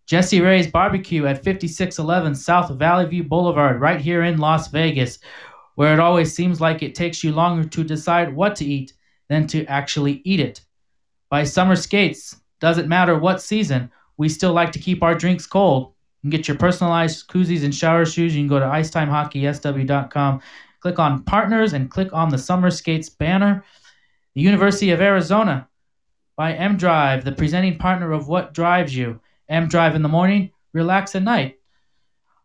[0.07, 5.19] Jessie Rae's Barbecue at 5611 South Valley View Boulevard, right here in Las Vegas,
[5.75, 8.93] where it always seems like it takes you longer to decide what to eat
[9.27, 10.61] than to actually eat it.
[11.29, 15.93] By Summer Skates, doesn't matter what season, we still like to keep our drinks cold.
[16.23, 18.35] You can get your personalized koozies and shower shoes.
[18.35, 20.41] You can go to icetimehockeysw.com,
[20.79, 23.63] click on partners, and click on the Summer Skates banner.
[24.35, 25.66] The University of Arizona
[26.37, 29.19] by M Drive, the presenting partner of What Drives You.
[29.49, 31.59] M Drive in the morning, relax at night.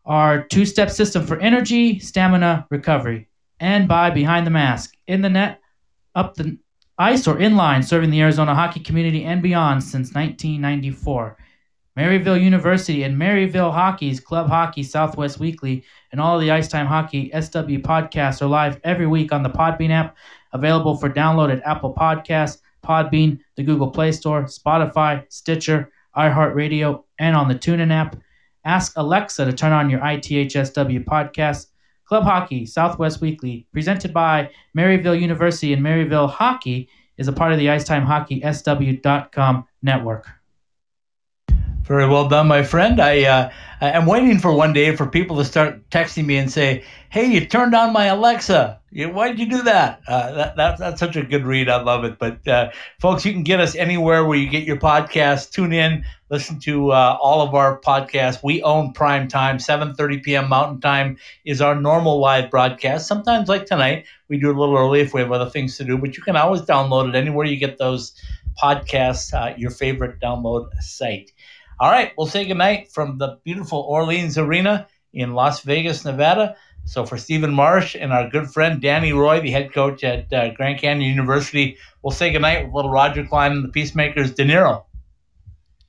[0.05, 3.29] Our two step system for energy, stamina, recovery.
[3.59, 5.61] And by Behind the Mask, in the net,
[6.15, 6.57] up the
[6.97, 11.37] ice, or in line, serving the Arizona hockey community and beyond since 1994.
[11.97, 17.29] Maryville University and Maryville Hockey's Club Hockey Southwest Weekly and all the Ice Time Hockey
[17.29, 20.17] SW podcasts are live every week on the Podbean app,
[20.53, 27.35] available for download at Apple Podcasts, Podbean, the Google Play Store, Spotify, Stitcher, iHeartRadio, and
[27.35, 28.15] on the TuneIn app.
[28.65, 31.67] Ask Alexa to turn on your ITHSW podcast.
[32.05, 37.59] Club Hockey Southwest Weekly, presented by Maryville University and Maryville Hockey, is a part of
[37.59, 40.27] the Icetime Hockey SW.com network.
[41.83, 43.01] Very well done, my friend.
[43.01, 46.85] I uh, I'm waiting for one day for people to start texting me and say,
[47.09, 48.79] "Hey, you turned on my Alexa.
[48.93, 51.67] Why did you do that?" Uh, that, that that's such a good read.
[51.67, 52.17] I love it.
[52.19, 52.71] But uh,
[53.01, 55.51] folks, you can get us anywhere where you get your podcast.
[55.51, 58.41] Tune in, listen to uh, all of our podcasts.
[58.41, 59.57] We own prime time.
[59.57, 60.47] 7:30 p.m.
[60.47, 63.07] Mountain Time is our normal live broadcast.
[63.07, 65.97] Sometimes, like tonight, we do a little early if we have other things to do.
[65.97, 68.13] But you can always download it anywhere you get those
[68.61, 69.33] podcasts.
[69.33, 71.31] Uh, your favorite download site.
[71.79, 76.55] All right, we'll say goodnight from the beautiful Orleans Arena in Las Vegas, Nevada.
[76.85, 80.53] So for Stephen Marsh and our good friend Danny Roy, the head coach at uh,
[80.53, 84.83] Grand Canyon University, we'll say goodnight with little Roger Clyne and the Peacemakers, De Niro.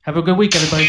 [0.01, 0.87] Have a good week, everybody.